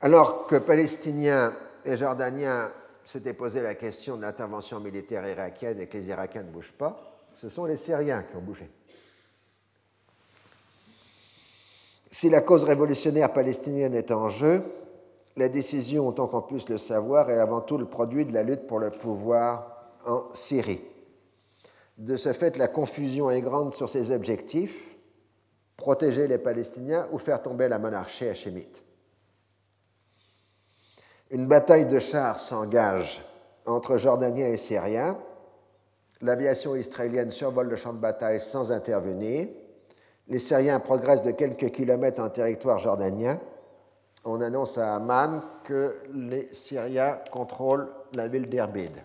[0.00, 1.52] Alors que Palestiniens
[1.86, 2.70] et Jordaniens
[3.04, 7.18] s'étaient posé la question de l'intervention militaire irakienne et que les Irakiens ne bougent pas,
[7.34, 8.68] ce sont les Syriens qui ont bougé.
[12.10, 14.62] Si la cause révolutionnaire palestinienne est en jeu,
[15.36, 18.66] la décision, autant qu'on puisse le savoir, est avant tout le produit de la lutte
[18.66, 20.80] pour le pouvoir en Syrie.
[21.98, 24.96] De ce fait, la confusion est grande sur ses objectifs
[25.76, 28.82] protéger les Palestiniens ou faire tomber la monarchie hachémite.
[31.30, 33.24] Une bataille de chars s'engage
[33.66, 35.18] entre Jordaniens et Syriens.
[36.20, 39.48] L'aviation israélienne survole le champ de bataille sans intervenir.
[40.28, 43.40] Les Syriens progressent de quelques kilomètres en territoire jordanien.
[44.24, 48.96] On annonce à Amman que les Syriens contrôlent la ville d'Erbid.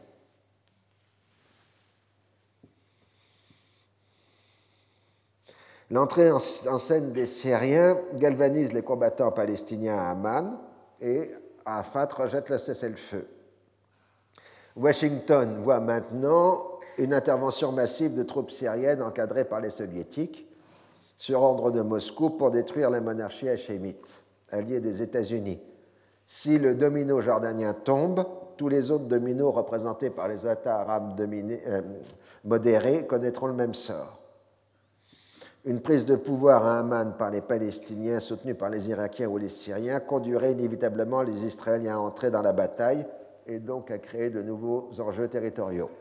[5.90, 10.58] L'entrée en scène des Syriens galvanise les combattants palestiniens à Amman
[11.02, 11.32] et
[11.66, 13.28] Arafat rejette le cessez-le-feu.
[14.76, 20.48] Washington voit maintenant une intervention massive de troupes syriennes encadrées par les soviétiques
[21.18, 25.60] sur ordre de Moscou pour détruire la monarchie hachémite, alliée des États-Unis.
[26.28, 28.26] Si le domino jordanien tombe,
[28.58, 31.82] tous les autres dominos représentés par les États arabes euh,
[32.46, 34.21] modérés connaîtront le même sort.
[35.64, 39.50] Une prise de pouvoir à Amman par les Palestiniens soutenus par les Irakiens ou les
[39.50, 43.06] Syriens conduirait inévitablement les Israéliens à entrer dans la bataille
[43.46, 45.92] et donc à créer de nouveaux enjeux territoriaux.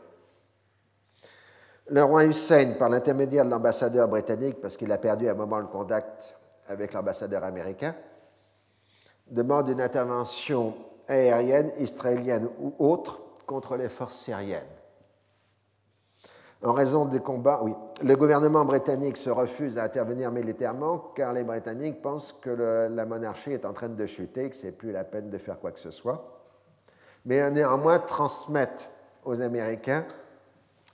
[1.89, 5.59] Le roi Hussein, par l'intermédiaire de l'ambassadeur britannique, parce qu'il a perdu à un moment
[5.59, 6.35] le contact
[6.67, 7.95] avec l'ambassadeur américain,
[9.29, 10.73] demande une intervention
[11.07, 14.80] aérienne, israélienne ou autre, contre les forces syriennes.
[16.63, 21.43] En raison des combats, oui, le gouvernement britannique se refuse à intervenir militairement car les
[21.43, 25.03] Britanniques pensent que la monarchie est en train de chuter, que ce n'est plus la
[25.03, 26.39] peine de faire quoi que ce soit.
[27.25, 28.89] Mais néanmoins transmettent
[29.25, 30.05] aux Américains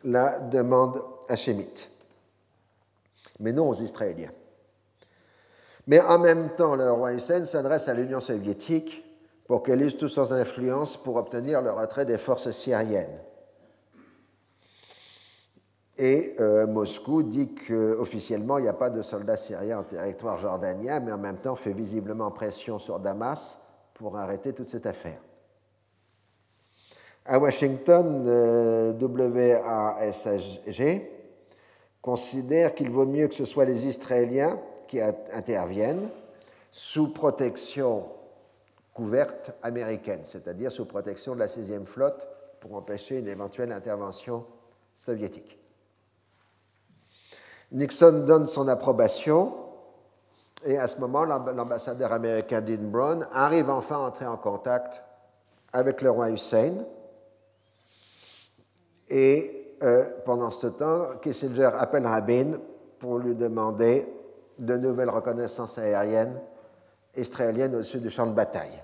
[0.06, 1.92] la demande hachémite,
[3.42, 4.32] mais non aux Israéliens.
[5.86, 9.04] Mais en même temps, le roi Hussein s'adresse à l'Union soviétique
[9.48, 13.20] pour qu'elle use toute son influence pour obtenir le retrait des forces syriennes.
[15.98, 21.00] Et euh, Moscou dit qu'officiellement, il n'y a pas de soldats syriens en territoire jordanien,
[21.00, 23.58] mais en même temps fait visiblement pression sur Damas
[23.96, 25.20] pour arrêter toute cette affaire.
[27.26, 31.02] À Washington, euh, WASG
[32.02, 36.10] considère qu'il vaut mieux que ce soit les Israéliens qui interviennent
[36.72, 38.06] sous protection
[38.94, 42.28] couverte américaine, c'est-à-dire sous protection de la 6e flotte
[42.62, 44.46] pour empêcher une éventuelle intervention
[44.96, 45.58] soviétique.
[47.72, 49.68] Nixon donne son approbation
[50.66, 55.02] et à ce moment, l'ambassadeur américain Dean Brown arrive enfin à entrer en contact
[55.72, 56.74] avec le roi Hussein.
[59.10, 62.60] Et euh, pendant ce temps, Kissinger appelle Rabin
[63.00, 64.08] pour lui demander
[64.58, 66.40] de nouvelles reconnaissances aériennes
[67.16, 68.84] israéliennes au-dessus du champ de bataille.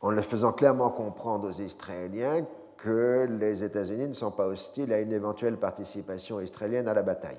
[0.00, 2.44] En le faisant clairement comprendre aux Israéliens
[2.82, 7.38] que les États-Unis ne sont pas hostiles à une éventuelle participation israélienne à la bataille.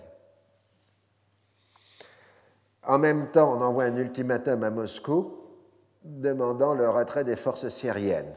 [2.85, 5.37] En même temps, on envoie un ultimatum à Moscou
[6.03, 8.33] demandant le retrait des forces syriennes,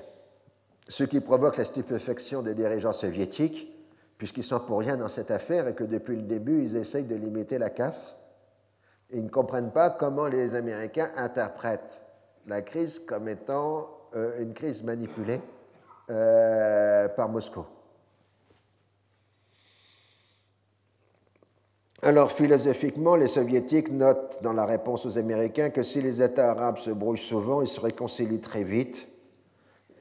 [0.89, 3.73] ce qui provoque la stupéfaction des dirigeants soviétiques,
[4.19, 7.15] puisqu'ils sont pour rien dans cette affaire et que depuis le début, ils essayent de
[7.15, 8.17] limiter la casse.
[9.11, 12.01] ils ne comprennent pas comment les Américains interprètent
[12.49, 15.41] la crise comme étant euh, une crise manipulée
[16.11, 17.65] euh, par Moscou.
[22.03, 26.79] Alors, philosophiquement, les soviétiques notent dans la réponse aux Américains que si les États arabes
[26.79, 29.09] se brouillent souvent, ils se réconcilient très vite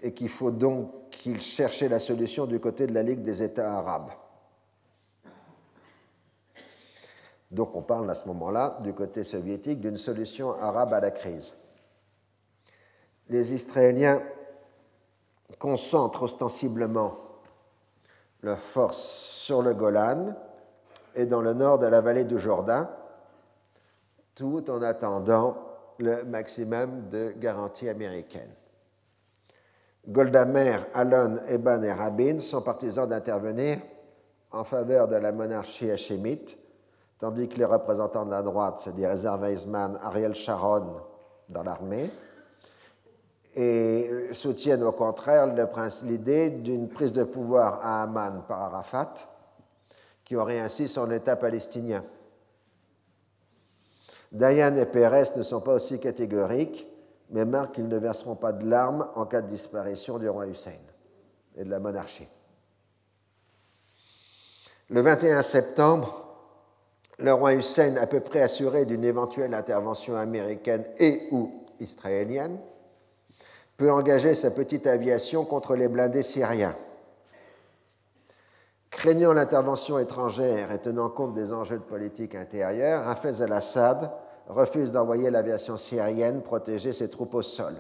[0.04, 3.74] et qu'il faut donc qu'ils cherchent la solution du côté de la Ligue des États
[3.74, 4.12] arabes.
[7.50, 11.54] Donc on parle à ce moment-là, du côté soviétique, d'une solution arabe à la crise.
[13.30, 14.22] Les Israéliens
[15.60, 17.14] concentrent ostensiblement
[18.42, 20.36] leurs forces sur le Golan
[21.16, 22.90] et dans le nord de la vallée du Jourdain,
[24.36, 25.58] tout en attendant
[25.98, 28.54] le maximum de garanties américaines.
[30.08, 33.80] Goldamer, Allen, Eban et Rabin sont partisans d'intervenir
[34.52, 36.58] en faveur de la monarchie hachémite,
[37.20, 40.98] tandis que les représentants de la droite, c'est-à-dire Ezer Weizmann, Ariel Sharon
[41.50, 42.12] dans l'armée,
[43.56, 45.48] et soutiennent au contraire
[46.04, 49.14] l'idée d'une prise de pouvoir à Amman par Arafat,
[50.26, 52.04] qui aurait ainsi son État palestinien.
[54.32, 56.86] Dayan et Pérez ne sont pas aussi catégoriques,
[57.30, 60.72] mais marquent qu'ils ne verseront pas de larmes en cas de disparition du roi Hussein
[61.56, 62.28] et de la monarchie.
[64.90, 66.26] Le 21 septembre,
[67.18, 72.60] le roi Hussein, à peu près assuré d'une éventuelle intervention américaine et ou israélienne,
[73.78, 76.76] peut engager sa petite aviation contre les blindés syriens.
[78.90, 84.10] Craignant l'intervention étrangère et tenant compte des enjeux de politique intérieure, Hafez al-Assad
[84.48, 87.76] refuse d'envoyer l'aviation syrienne protéger ses troupes au sol.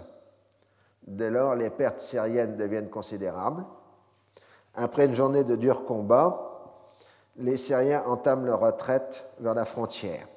[1.07, 3.63] Dès lors, les pertes syriennes deviennent considérables.
[4.73, 6.55] Après une journée de durs combats,
[7.37, 10.27] les Syriens entament leur retraite vers la frontière.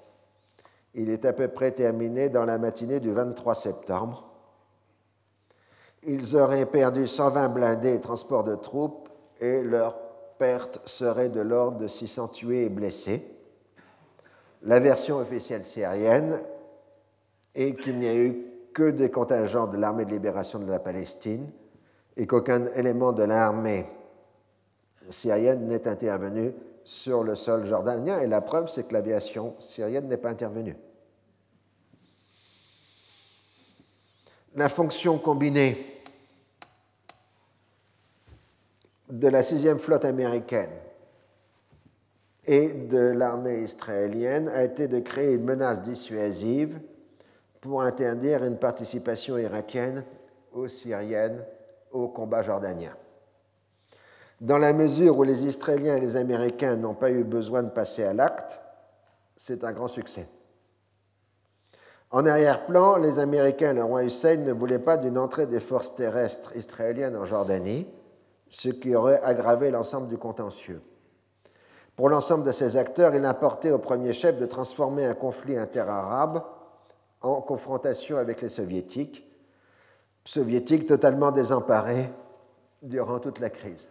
[0.94, 4.28] Il est à peu près terminé dans la matinée du 23 septembre
[6.05, 9.09] ils auraient perdu 120 blindés et transports de troupes
[9.40, 9.96] et leur
[10.38, 13.26] perte serait de l'ordre de 600 tués et blessés.
[14.62, 16.40] La version officielle syrienne
[17.55, 21.51] est qu'il n'y a eu que des contingents de l'armée de libération de la Palestine
[22.16, 23.86] et qu'aucun élément de l'armée
[25.11, 26.53] syrienne n'est intervenu
[26.84, 28.20] sur le sol jordanien.
[28.20, 30.76] Et la preuve, c'est que l'aviation syrienne n'est pas intervenue.
[34.59, 35.76] La fonction combinée
[39.09, 40.72] de la sixième flotte américaine
[42.44, 46.80] et de l'armée israélienne a été de créer une menace dissuasive
[47.61, 50.02] pour interdire une participation irakienne
[50.52, 51.44] ou syrienne
[51.92, 52.96] au combat jordanien.
[54.40, 58.02] Dans la mesure où les Israéliens et les Américains n'ont pas eu besoin de passer
[58.02, 58.59] à l'acte,
[59.36, 60.26] c'est un grand succès.
[62.11, 65.94] En arrière-plan, les Américains et le roi Hussein ne voulaient pas d'une entrée des forces
[65.94, 67.86] terrestres israéliennes en Jordanie,
[68.48, 70.80] ce qui aurait aggravé l'ensemble du contentieux.
[71.96, 76.42] Pour l'ensemble de ces acteurs, il importait au premier chef de transformer un conflit interarabe
[77.20, 79.28] en confrontation avec les soviétiques,
[80.24, 82.11] soviétiques totalement désemparés
[82.80, 83.88] durant toute la crise.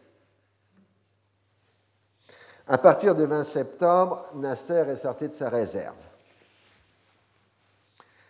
[2.65, 6.06] À partir du 20 septembre, Nasser est sorti de sa réserve.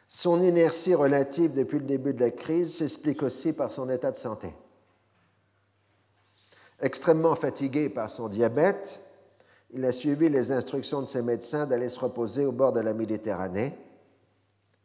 [0.08, 4.18] Son inertie relative depuis le début de la crise s'explique aussi par son état de
[4.18, 4.54] santé.
[6.80, 9.02] Extrêmement fatigué par son diabète,
[9.72, 12.94] il a suivi les instructions de ses médecins d'aller se reposer au bord de la
[12.94, 13.74] Méditerranée,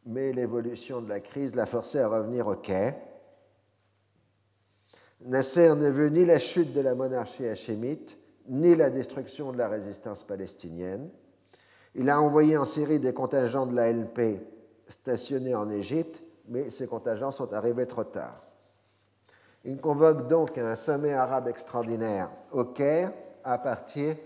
[0.04, 2.94] mais l'évolution de la crise l'a forcé à revenir au quai.
[5.20, 8.18] Nasser ne veut ni la chute de la monarchie hachémite,
[8.48, 11.10] ni la destruction de la résistance palestinienne.
[11.94, 14.40] Il a envoyé en Syrie des contingents de l'ALP
[14.88, 18.42] stationnés en Égypte, mais ces contingents sont arrivés trop tard.
[19.64, 23.12] Il convoque donc un sommet arabe extraordinaire au Caire
[23.44, 24.16] à partir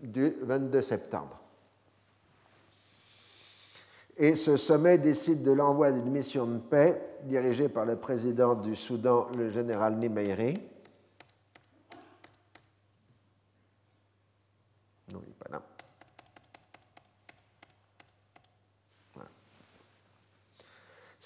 [0.00, 1.38] du 22 septembre.
[4.16, 8.76] Et ce sommet décide de l'envoi d'une mission de paix dirigée par le président du
[8.76, 10.58] Soudan, le général Nimeiri,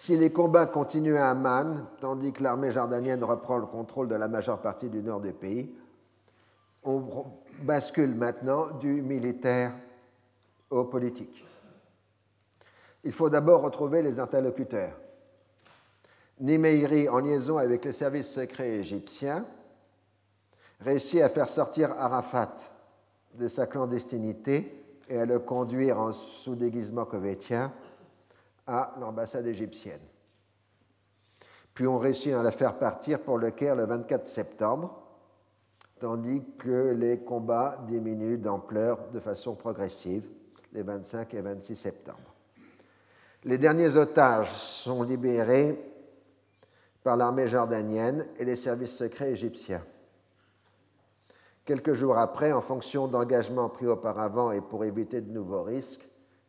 [0.05, 4.29] Si les combats continuent à Amman, tandis que l'armée jordanienne reprend le contrôle de la
[4.29, 5.75] majeure partie du nord du pays,
[6.85, 7.03] on
[7.63, 9.73] bascule maintenant du militaire
[10.69, 11.43] au politique.
[13.03, 14.93] Il faut d'abord retrouver les interlocuteurs.
[16.39, 19.47] Nimeiri, en liaison avec les services secrets égyptiens,
[20.81, 22.55] réussit à faire sortir Arafat
[23.37, 27.73] de sa clandestinité et à le conduire en sous-déguisement covétien
[28.67, 30.01] à l'ambassade égyptienne.
[31.75, 35.03] Puis on réussit à la faire partir pour le Caire le 24 septembre,
[35.99, 40.29] tandis que les combats diminuent d'ampleur de façon progressive
[40.73, 42.35] les 25 et 26 septembre.
[43.45, 45.79] Les derniers otages sont libérés
[47.03, 49.85] par l'armée jordanienne et les services secrets égyptiens.
[51.65, 56.07] Quelques jours après, en fonction d'engagements pris auparavant et pour éviter de nouveaux risques,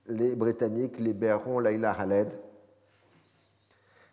[0.07, 2.29] les Britanniques libéreront Laila Khaled.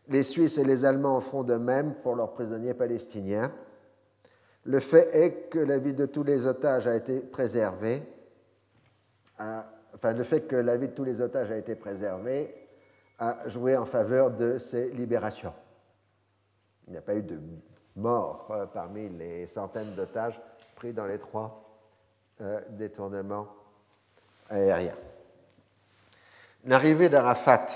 [0.08, 3.52] Les Suisses et les Allemands feront de même pour leurs prisonniers palestiniens.
[4.64, 8.02] Le fait est que la vie de tous les otages a été préservée.
[9.38, 12.54] enfin, le fait que la vie de tous les otages a été préservée
[13.18, 15.54] a joué en faveur de ces libérations.
[16.86, 17.38] Il n'y a pas eu de
[17.94, 20.40] mort euh, parmi les centaines d'otages
[20.74, 21.62] pris dans les trois
[22.40, 23.46] euh, détournements
[24.48, 24.96] aériens.
[26.64, 27.66] L'arrivée d'Arafat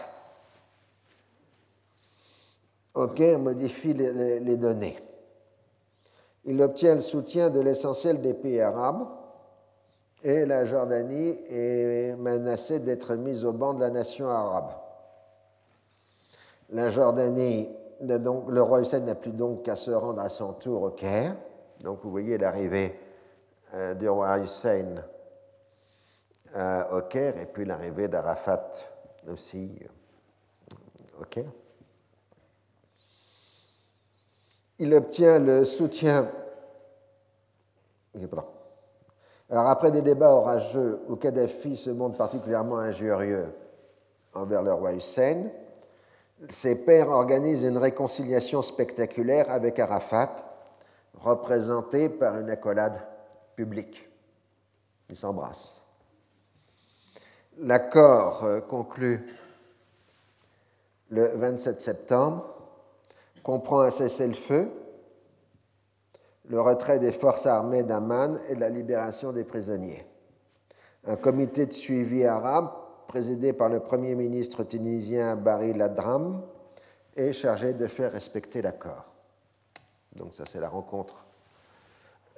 [3.14, 4.96] Caire modifie les, données.
[6.44, 9.06] Il obtient le soutien de l'essentiel des pays arabes
[10.22, 14.70] et la Jordanie est menacée d'être mise au banc de la nation arabe.
[16.70, 17.68] La Jordanie,
[18.00, 21.36] le roi Hussein n'a plus donc qu'à se rendre à son tour au Caire.
[21.80, 22.98] Donc vous voyez l'arrivée
[23.74, 25.02] euh, du roi Hussein
[26.56, 28.72] au Caire et puis l'arrivée d'Arafat
[29.28, 29.78] aussi
[31.20, 31.52] au Caire.
[34.78, 36.30] Il obtient le soutien.
[39.50, 43.46] Alors après des débats orageux où Kadhafi se montre particulièrement injurieux
[44.34, 45.50] envers le roi Hussein,
[46.48, 50.36] ses pairs organisent une réconciliation spectaculaire avec Arafat,
[51.14, 53.00] représentée par une accolade
[53.54, 54.08] publique.
[55.08, 55.75] Ils s'embrassent.
[57.58, 59.26] L'accord euh, conclu
[61.10, 62.44] le 27 septembre
[63.42, 64.68] comprend un cessez-le-feu,
[66.48, 70.04] le retrait des forces armées d'Amman et la libération des prisonniers.
[71.06, 72.70] Un comité de suivi arabe
[73.06, 76.42] présidé par le Premier ministre tunisien Barry Ladram,
[77.16, 79.04] est chargé de faire respecter l'accord.
[80.14, 81.24] Donc ça, c'est la rencontre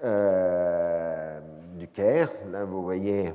[0.04, 1.40] euh,
[1.76, 2.30] du Caire.
[2.50, 3.32] Là, vous voyez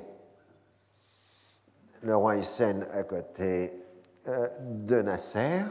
[2.03, 3.73] le roi Hussein à côté
[4.27, 5.63] euh, de Nasser.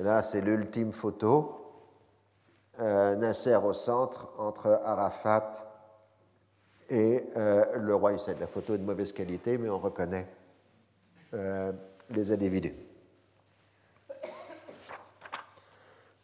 [0.00, 1.56] là, c'est l'ultime photo.
[2.78, 5.52] Euh, Nasser au centre, entre Arafat
[6.88, 8.34] et le roi Hussein.
[8.40, 10.26] La photo est de mauvaise qualité, mais on reconnaît
[11.32, 12.74] les individus.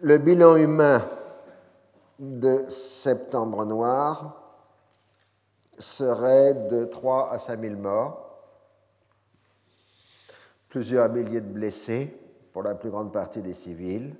[0.00, 1.06] Le bilan humain
[2.18, 4.45] de Septembre Noir
[5.78, 8.40] serait de 3 à 5 000 morts,
[10.68, 12.16] plusieurs milliers de blessés,
[12.52, 14.14] pour la plus grande partie des civils.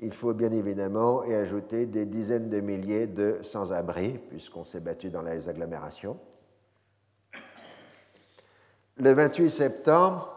[0.00, 5.10] Il faut bien évidemment y ajouter des dizaines de milliers de sans-abri, puisqu'on s'est battu
[5.10, 6.18] dans les agglomérations.
[8.96, 10.36] Le 28 septembre,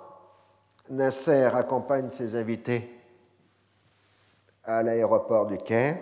[0.89, 2.89] Nasser accompagne ses invités
[4.63, 5.97] à l'aéroport du Caire.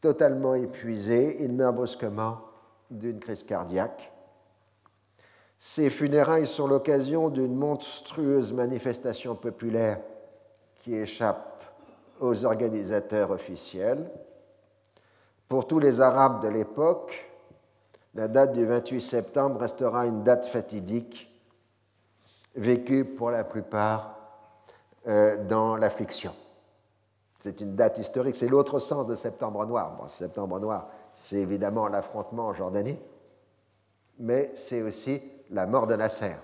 [0.00, 2.47] Totalement épuisé, il meurt brusquement
[2.90, 4.12] d'une crise cardiaque.
[5.58, 10.00] Ses funérailles sont l'occasion d'une monstrueuse manifestation populaire
[10.82, 11.64] qui échappe
[12.20, 14.10] aux organisateurs officiels.
[15.48, 17.28] Pour tous les Arabes de l'époque,
[18.14, 21.28] la date du 28 septembre restera une date fatidique,
[22.54, 24.16] vécue pour la plupart
[25.06, 26.34] euh, dans l'affliction.
[27.40, 29.96] C'est une date historique, c'est l'autre sens de Septembre Noir.
[29.96, 32.98] Bon, Septembre Noir, c'est évidemment l'affrontement en Jordanie,
[34.20, 36.36] mais c'est aussi la mort de Nasser,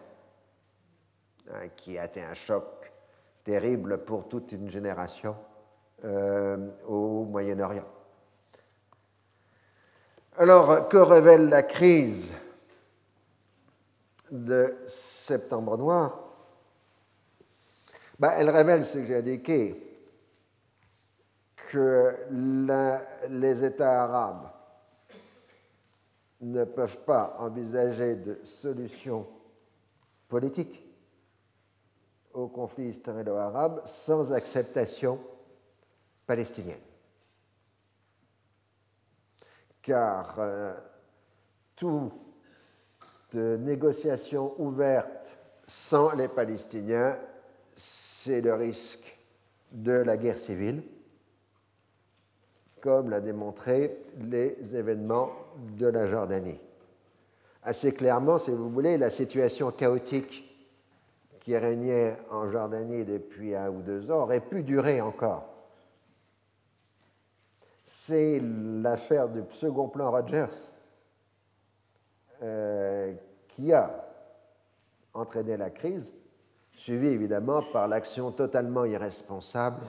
[1.50, 2.92] hein, qui a été un choc
[3.44, 5.36] terrible pour toute une génération
[6.04, 7.86] euh, au Moyen-Orient.
[10.36, 12.34] Alors, que révèle la crise
[14.32, 16.18] de Septembre Noir?
[18.18, 19.98] Ben, Elle révèle ce que j'ai indiqué,
[21.70, 22.16] que
[23.28, 24.48] les États arabes
[26.44, 29.26] ne peuvent pas envisager de solution
[30.28, 30.84] politique
[32.32, 35.18] au conflit israélo-arabe sans acceptation
[36.26, 36.80] palestinienne.
[39.80, 40.74] Car euh,
[41.76, 42.12] toute
[43.34, 45.36] négociation ouverte
[45.66, 47.18] sans les Palestiniens,
[47.74, 49.18] c'est le risque
[49.72, 50.82] de la guerre civile
[52.84, 56.58] comme l'a démontré les événements de la Jordanie.
[57.62, 60.50] Assez clairement, si vous voulez, la situation chaotique
[61.40, 65.46] qui régnait en Jordanie depuis un ou deux ans aurait pu durer encore.
[67.86, 70.46] C'est l'affaire du second plan Rogers
[72.42, 73.12] euh,
[73.48, 74.04] qui a
[75.12, 76.12] entraîné la crise,
[76.72, 79.82] suivie évidemment par l'action totalement irresponsable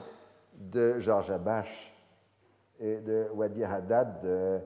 [0.54, 1.92] de George Abache
[2.78, 4.58] et de Wadi Haddad euh,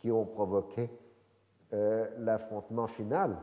[0.00, 0.90] qui ont provoqué
[1.72, 3.36] euh, l'affrontement final,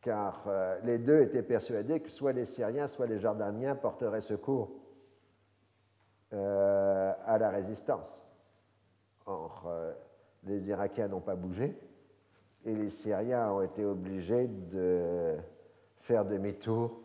[0.00, 4.70] car euh, les deux étaient persuadés que soit les Syriens, soit les Jordaniens porteraient secours
[6.34, 8.26] à la résistance.
[9.26, 9.70] Or,
[10.44, 11.78] les Irakiens n'ont pas bougé
[12.64, 15.36] et les Syriens ont été obligés de
[16.00, 17.02] faire demi-tour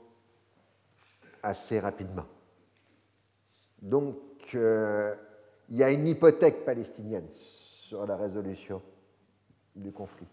[1.44, 2.26] assez rapidement.
[3.82, 4.16] Donc,
[4.54, 7.28] il y a une hypothèque palestinienne
[7.88, 8.82] sur la résolution
[9.76, 10.28] du conflit.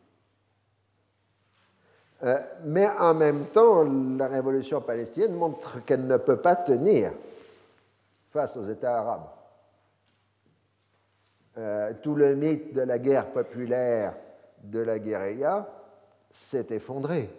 [2.24, 7.12] Euh, mais en même temps, la révolution palestinienne montre qu'elle ne peut pas tenir
[8.30, 9.28] face aux États arabes.
[11.56, 14.14] Euh, tout le mythe de la guerre populaire
[14.64, 15.68] de la guérilla
[16.30, 17.30] s'est effondré.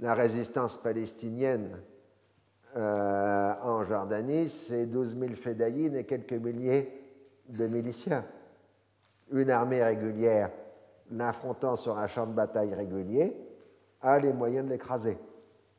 [0.00, 1.80] La résistance palestinienne
[2.76, 7.00] euh, en Jordanie, c'est 12 000 fédayines et quelques milliers
[7.48, 8.24] de miliciens.
[9.34, 10.50] Une armée régulière
[11.10, 13.36] l'affrontant sur un champ de bataille régulier
[14.00, 15.18] a les moyens de l'écraser,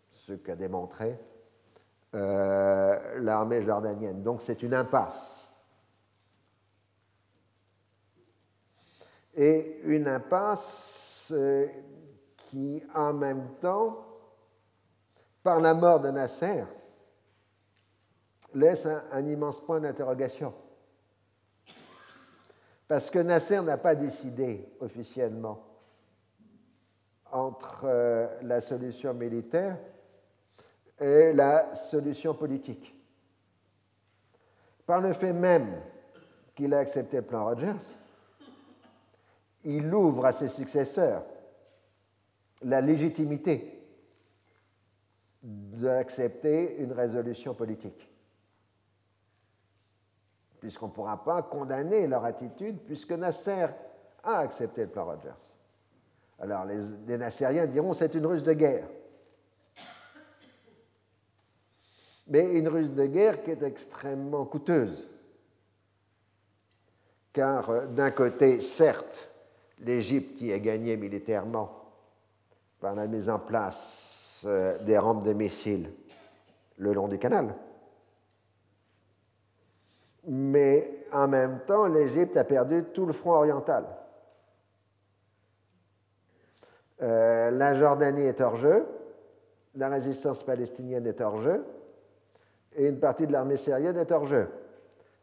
[0.09, 1.17] ce qu'a démontré
[2.13, 4.21] euh, l'armée jordanienne.
[4.21, 5.47] Donc c'est une impasse.
[9.33, 11.67] Et une impasse euh,
[12.35, 14.05] qui, en même temps,
[15.43, 16.63] par la mort de Nasser,
[18.53, 20.53] laisse un, immense point d'interrogation.
[22.87, 25.63] Parce que Nasser n'a pas décidé officiellement
[27.31, 29.77] entre euh, la solution militaire
[30.99, 32.95] et la solution politique.
[34.85, 35.81] Par le fait même
[36.53, 37.95] qu'il a accepté le plan Rogers,
[39.63, 41.23] il ouvre à ses successeurs
[42.61, 43.83] la légitimité
[45.41, 48.09] d'accepter une résolution politique.
[50.65, 53.67] Puisqu'on ne pourra pas condamner leur attitude, puisque Nasser
[54.23, 55.53] a accepté le plan Rogers.
[56.39, 58.87] Alors les, les Nassériens diront c'est une ruse de guerre.
[62.25, 65.07] Mais une ruse de guerre qui est extrêmement coûteuse.
[67.31, 69.29] Car euh, d'un côté, certes,
[69.77, 71.91] l'Égypte qui a gagné militairement
[72.79, 75.93] par la mise en place euh, des rampes de missiles
[76.77, 77.53] le long du canal.
[80.27, 83.85] Mais en même temps, l'Égypte a perdu tout le front oriental.
[87.01, 88.85] Euh, la Jordanie est hors jeu,
[89.75, 91.63] la résistance palestinienne est hors jeu,
[92.75, 94.47] et une partie de l'armée syrienne est hors jeu.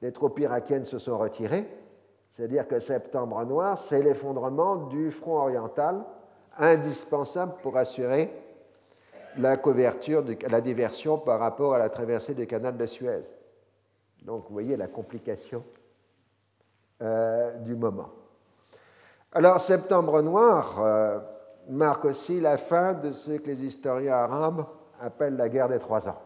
[0.02, 1.66] Les troupes irakiennes se sont retirées,
[2.32, 6.02] c'est-à-dire que Septembre Noir, c'est l'effondrement du front oriental
[6.58, 8.30] indispensable pour assurer
[9.38, 13.22] la couverture, la diversion par rapport à la traversée du canal de Suez.
[14.22, 15.64] Donc vous voyez la complication
[17.00, 18.10] euh, du moment.
[19.32, 21.18] Alors Septembre Noir euh,
[21.68, 24.66] marque aussi la fin de ce que les historiens arabes
[25.00, 26.20] appellent la guerre des trois ans.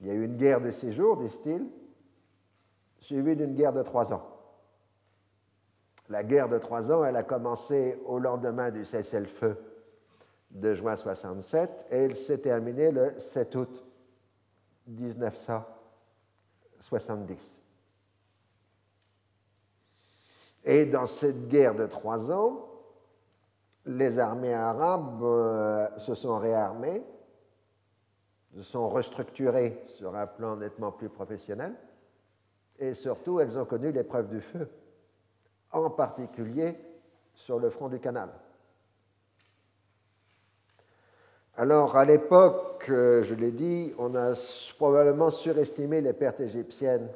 [0.00, 1.66] Il y a eu une guerre de six jours, disent-ils,
[2.98, 4.22] suivie d'une guerre de trois ans.
[6.08, 9.56] La guerre de trois ans, elle a commencé au lendemain du cessez-le-feu
[10.50, 13.84] de juin 67 et elle s'est terminée le 7 août
[14.86, 17.60] 1970.
[20.64, 22.70] Et dans cette guerre de trois ans,
[23.86, 27.04] les armées arabes euh, se sont réarmées,
[28.54, 31.74] se sont restructurées sur un plan nettement plus professionnel,
[32.78, 34.70] et surtout elles ont connu l'épreuve du feu
[35.70, 36.78] en particulier
[37.34, 38.30] sur le front du canal.
[41.56, 44.32] Alors, à l'époque, euh, je l'ai dit, on a
[44.76, 47.08] probablement surestimé les pertes égyptiennes